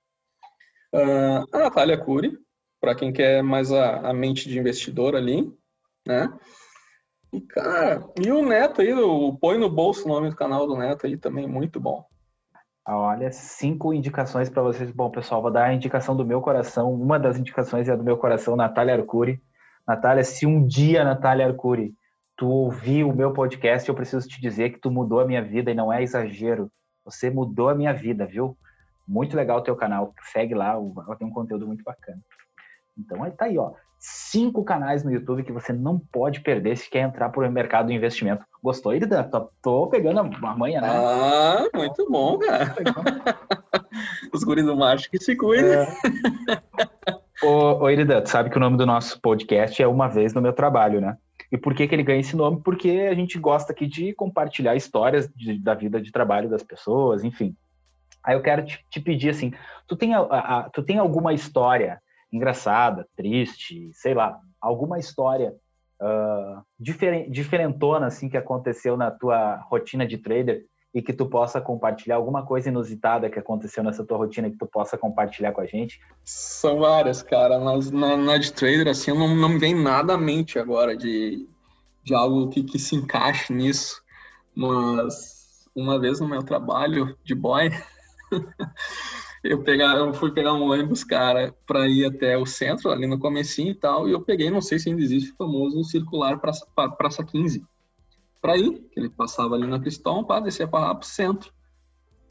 [0.93, 2.37] Uh, a Natália Cury,
[2.81, 5.53] para quem quer mais a, a, mente de investidor ali,
[6.07, 6.33] né?
[7.33, 10.77] E, cara, e o Neto aí, o Põe no Bolso o nome do canal do
[10.77, 12.07] Neto aí também, muito bom.
[12.87, 14.91] Olha, cinco indicações para vocês.
[14.91, 16.91] Bom, pessoal, vou dar a indicação do meu coração.
[16.91, 19.43] Uma das indicações é do meu coração, Natália Arcuri.
[19.89, 21.95] Natália, se um dia, Natália Arcuri,
[22.37, 25.71] tu ouvir o meu podcast, eu preciso te dizer que tu mudou a minha vida
[25.71, 26.71] e não é exagero.
[27.07, 28.55] Você mudou a minha vida, viu?
[29.07, 30.13] Muito legal o teu canal.
[30.31, 32.21] Segue lá, ela tem um conteúdo muito bacana.
[32.99, 33.73] Então, tá aí, ó.
[33.99, 37.95] Cinco canais no YouTube que você não pode perder se quer entrar por mercado de
[37.95, 38.45] investimento.
[38.63, 39.25] Gostou, Irida?
[39.25, 40.89] Tô, tô pegando a manha, né?
[40.89, 42.77] Ah, muito bom, cara.
[44.33, 45.81] Os guris do macho que se cuidam.
[45.81, 45.89] É.
[47.43, 50.43] Ô, ô Irida, tu sabe que o nome do nosso podcast é Uma Vez no
[50.43, 51.17] Meu Trabalho, né?
[51.53, 52.61] E por que, que ele ganha esse nome?
[52.63, 57.23] Porque a gente gosta aqui de compartilhar histórias de, da vida de trabalho das pessoas,
[57.23, 57.57] enfim.
[58.25, 59.53] Aí eu quero te, te pedir assim,
[59.87, 65.55] tu tem, a, a, tu tem alguma história engraçada, triste, sei lá, alguma história
[66.03, 70.65] uh, diferen, diferentona assim que aconteceu na tua rotina de trader
[70.95, 74.67] e que tu possa compartilhar alguma coisa inusitada que aconteceu nessa tua rotina que tu
[74.67, 76.01] possa compartilhar com a gente?
[76.25, 80.19] São várias, cara, mas na, na de trader, assim, não, não me vem nada à
[80.19, 81.47] mente agora de,
[82.03, 84.03] de algo que, que se encaixe nisso.
[84.55, 87.71] Mas uma vez no meu trabalho de boy,
[89.45, 93.19] eu, pegar, eu fui pegar um ônibus, cara, para ir até o centro, ali no
[93.19, 96.67] comecinho e tal, e eu peguei, não sei se ainda existe o famoso circular Praça,
[96.97, 97.65] Praça 15,
[98.41, 101.53] para ir, que ele passava ali na Cristão, para descer para pro centro.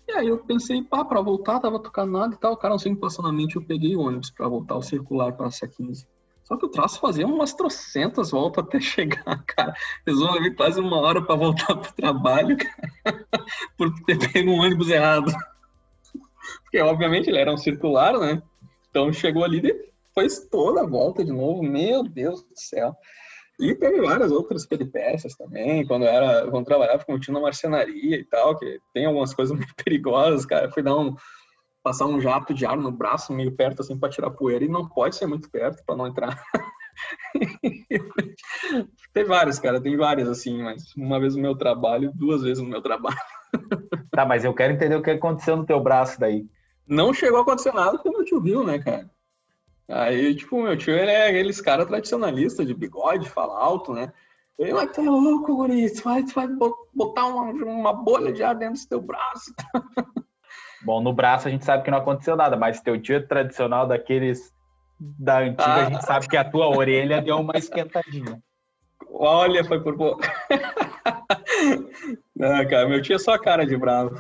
[0.08, 2.94] E aí eu pensei, pá, para voltar, tava tocando nada e tal, cara, não sei
[2.94, 6.08] me passou na mente, eu peguei o ônibus para voltar ao circular Praça 15.
[6.46, 9.74] Só que o traço fazia umas trocentas voltas até chegar, cara.
[10.06, 13.26] Resolvi levar quase uma hora para voltar pro trabalho, cara,
[13.78, 15.30] por ter pego um ônibus errado.
[16.64, 18.42] Porque, obviamente, ele era um circular, né?
[18.90, 19.62] Então chegou ali
[20.14, 21.62] fez toda a volta de novo.
[21.62, 22.96] Meu Deus do céu.
[23.60, 28.24] E teve várias outras peripécias também, quando era, quando trabalhava com tinha na marcenaria e
[28.24, 30.72] tal, que tem algumas coisas muito perigosas, cara.
[30.72, 31.16] fui dar um
[31.82, 34.90] passar um jato de ar no braço meio perto assim para tirar poeira e não
[34.90, 36.38] pode ser muito perto para não entrar.
[39.14, 42.70] tem várias, cara, tem várias assim, mas uma vez no meu trabalho, duas vezes no
[42.70, 43.16] meu trabalho.
[44.12, 46.46] tá, mas eu quero entender o que aconteceu no teu braço daí.
[46.86, 49.10] Não chegou a acontecer nada porque meu tio viu, né, cara?
[49.90, 54.12] Aí, tipo, meu tio, ele é aqueles cara tradicionalista de bigode, fala alto, né?
[54.60, 56.48] Ele, vai tá louco, guri, tu vai, tu vai
[56.94, 59.54] botar uma, uma bolha de ar dentro do teu braço.
[60.84, 63.88] Bom, no braço a gente sabe que não aconteceu nada, mas teu tio é tradicional
[63.88, 64.52] daqueles
[65.00, 65.86] da antiga, ah.
[65.86, 68.42] a gente sabe que a tua orelha deu uma esquentadinha.
[69.10, 70.22] Olha, foi por pouco.
[72.36, 74.20] não, cara, meu tio é só cara de bravo.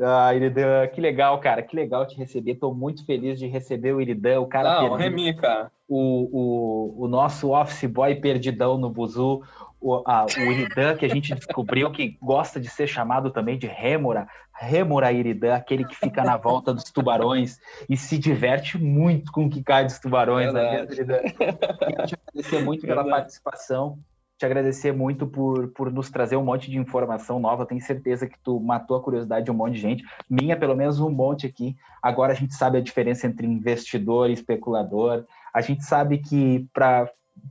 [0.00, 2.52] Ah, Iridan, que legal, cara, que legal te receber.
[2.52, 4.82] Estou muito feliz de receber o Iridan, o cara.
[4.82, 5.72] Não, é minha, cara.
[5.88, 9.42] O, o, o nosso office boy perdidão no Buzu,
[9.80, 13.66] o, a, o Iridan, que a gente descobriu que gosta de ser chamado também de
[13.66, 19.46] Rêmora, Rêmora Iridan, aquele que fica na volta dos tubarões e se diverte muito com
[19.46, 20.52] o que cai dos tubarões.
[20.52, 21.22] Né, Iridan?
[21.22, 23.98] Quero te agradecer muito pela participação
[24.38, 27.66] te agradecer muito por, por nos trazer um monte de informação nova.
[27.66, 30.04] Tenho certeza que tu matou a curiosidade de um monte de gente.
[30.30, 31.76] Minha, pelo menos, um monte aqui.
[32.00, 35.24] Agora a gente sabe a diferença entre investidor e especulador.
[35.52, 37.10] A gente sabe que para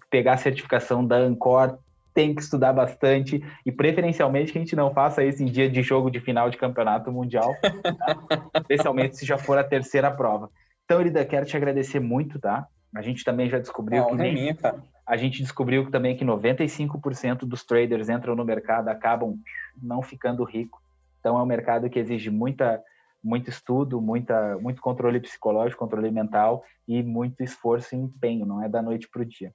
[0.09, 1.77] pegar a certificação da Ancor
[2.13, 5.83] tem que estudar bastante e preferencialmente que a gente não faça isso em dia de
[5.83, 8.17] jogo de final de campeonato mundial, tá?
[8.61, 10.49] especialmente se já for a terceira prova.
[10.85, 12.65] Então, Irida, quero te agradecer muito, tá?
[12.95, 16.17] A gente também já descobriu não, que nem, é minha, cara a gente descobriu também
[16.17, 19.39] que 95% dos traders entram no mercado acabam
[19.81, 20.81] não ficando rico.
[21.19, 22.83] Então é um mercado que exige muita
[23.23, 28.69] muito estudo, muita muito controle psicológico, controle mental e muito esforço e empenho, não é
[28.69, 29.53] da noite para o dia.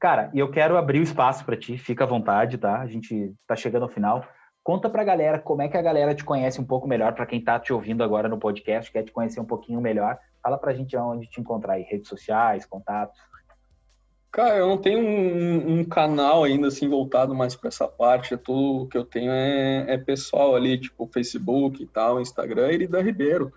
[0.00, 2.80] Cara, e eu quero abrir o espaço para ti, fica à vontade, tá?
[2.80, 4.26] A gente está chegando ao final.
[4.62, 7.26] Conta para a galera como é que a galera te conhece um pouco melhor, para
[7.26, 10.18] quem está te ouvindo agora no podcast, quer te conhecer um pouquinho melhor.
[10.42, 13.18] Fala para a gente onde te encontrar aí, redes sociais, contatos.
[14.34, 18.36] Cara, eu não tenho um, um canal ainda assim voltado mais para essa parte.
[18.36, 23.00] Tudo que eu tenho é, é, pessoal ali, tipo Facebook e tal, Instagram, e da
[23.00, 23.52] Ribeiro.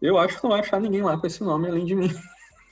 [0.00, 2.10] Eu acho que não vai achar ninguém lá com esse nome além de mim.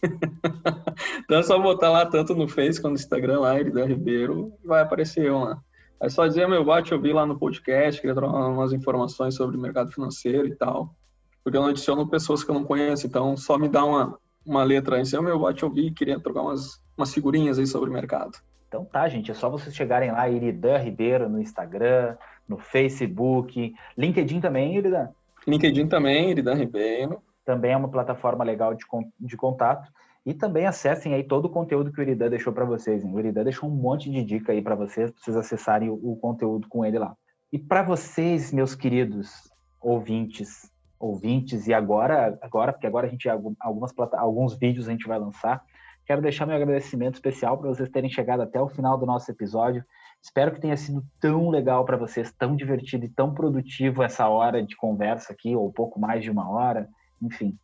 [1.24, 4.82] então é só botar lá tanto no Face quanto no Instagram lá, Erida Ribeiro, vai
[4.82, 5.58] aparecer eu lá.
[6.02, 9.56] É só dizer, meu, bate, eu vi lá no podcast, queria trocar umas informações sobre
[9.56, 10.94] o mercado financeiro e tal.
[11.42, 14.18] Porque eu não adiciono pessoas que eu não conheço, então só me dá uma,
[14.48, 17.88] uma letra aí, assim, meu, bate, eu vi, queria trocar umas umas figurinhas aí sobre
[17.88, 18.32] o mercado.
[18.66, 24.40] Então tá, gente, é só vocês chegarem lá, Iridan Ribeiro no Instagram, no Facebook, LinkedIn
[24.40, 25.08] também, Iridan?
[25.46, 27.22] LinkedIn também, Iridan Ribeiro.
[27.44, 28.84] Também é uma plataforma legal de,
[29.20, 29.90] de contato.
[30.26, 33.02] E também acessem aí todo o conteúdo que o Iridan deixou para vocês.
[33.02, 33.14] Hein?
[33.14, 36.16] O Iridan deixou um monte de dica aí para vocês, para vocês acessarem o, o
[36.16, 37.14] conteúdo com ele lá.
[37.50, 43.28] E para vocês, meus queridos ouvintes, ouvintes, e agora, agora porque agora a gente
[43.60, 45.62] algumas alguns vídeos a gente vai lançar,
[46.08, 49.84] Quero deixar meu agradecimento especial para vocês terem chegado até o final do nosso episódio.
[50.22, 54.64] Espero que tenha sido tão legal para vocês, tão divertido e tão produtivo essa hora
[54.64, 56.88] de conversa aqui, ou pouco mais de uma hora,
[57.20, 57.58] enfim.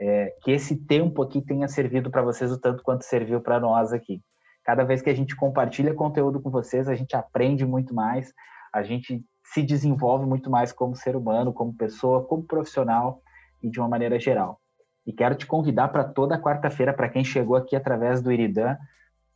[0.00, 3.92] É, que esse tempo aqui tenha servido para vocês o tanto quanto serviu para nós
[3.92, 4.22] aqui.
[4.62, 8.32] Cada vez que a gente compartilha conteúdo com vocês, a gente aprende muito mais,
[8.72, 13.22] a gente se desenvolve muito mais como ser humano, como pessoa, como profissional
[13.62, 14.60] e de uma maneira geral.
[15.06, 18.76] E quero te convidar para toda quarta-feira, para quem chegou aqui através do Iridan,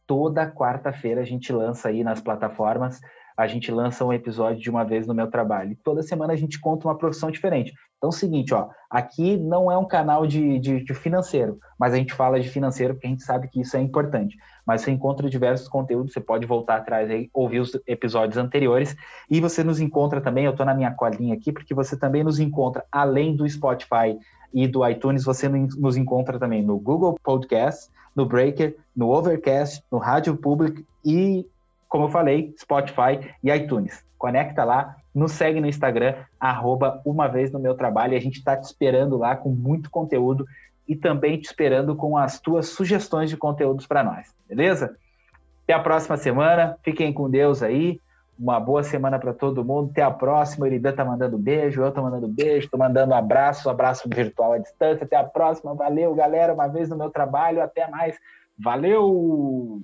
[0.06, 3.00] toda quarta-feira a gente lança aí nas plataformas,
[3.36, 5.72] a gente lança um episódio de uma vez no meu trabalho.
[5.72, 7.72] E toda semana a gente conta uma profissão diferente.
[7.96, 11.94] Então é o seguinte, ó, aqui não é um canal de, de, de, financeiro, mas
[11.94, 14.36] a gente fala de financeiro porque a gente sabe que isso é importante.
[14.66, 18.96] Mas você encontra diversos conteúdos, você pode voltar atrás e ouvir os episódios anteriores.
[19.30, 22.40] E você nos encontra também, eu estou na minha colinha aqui, porque você também nos
[22.40, 24.18] encontra além do Spotify
[24.52, 29.98] e do iTunes, você nos encontra também no Google Podcast, no Breaker, no Overcast, no
[29.98, 31.46] Rádio Public e
[31.92, 34.02] como eu falei, Spotify e iTunes.
[34.16, 38.56] Conecta lá, nos segue no Instagram, arroba uma vez no meu trabalho, a gente está
[38.56, 40.46] te esperando lá com muito conteúdo
[40.88, 44.96] e também te esperando com as tuas sugestões de conteúdos para nós, beleza?
[45.64, 48.00] Até a próxima semana, fiquem com Deus aí,
[48.38, 51.92] uma boa semana para todo mundo, até a próxima, o Iridan tá mandando beijo, eu
[51.92, 56.54] tô mandando beijo, tô mandando abraço, abraço virtual à distância, até a próxima, valeu galera,
[56.54, 58.16] uma vez no meu trabalho, até mais,
[58.58, 59.82] valeu!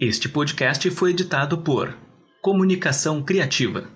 [0.00, 1.92] Este podcast foi editado por
[2.40, 3.90] Comunicação Criativa.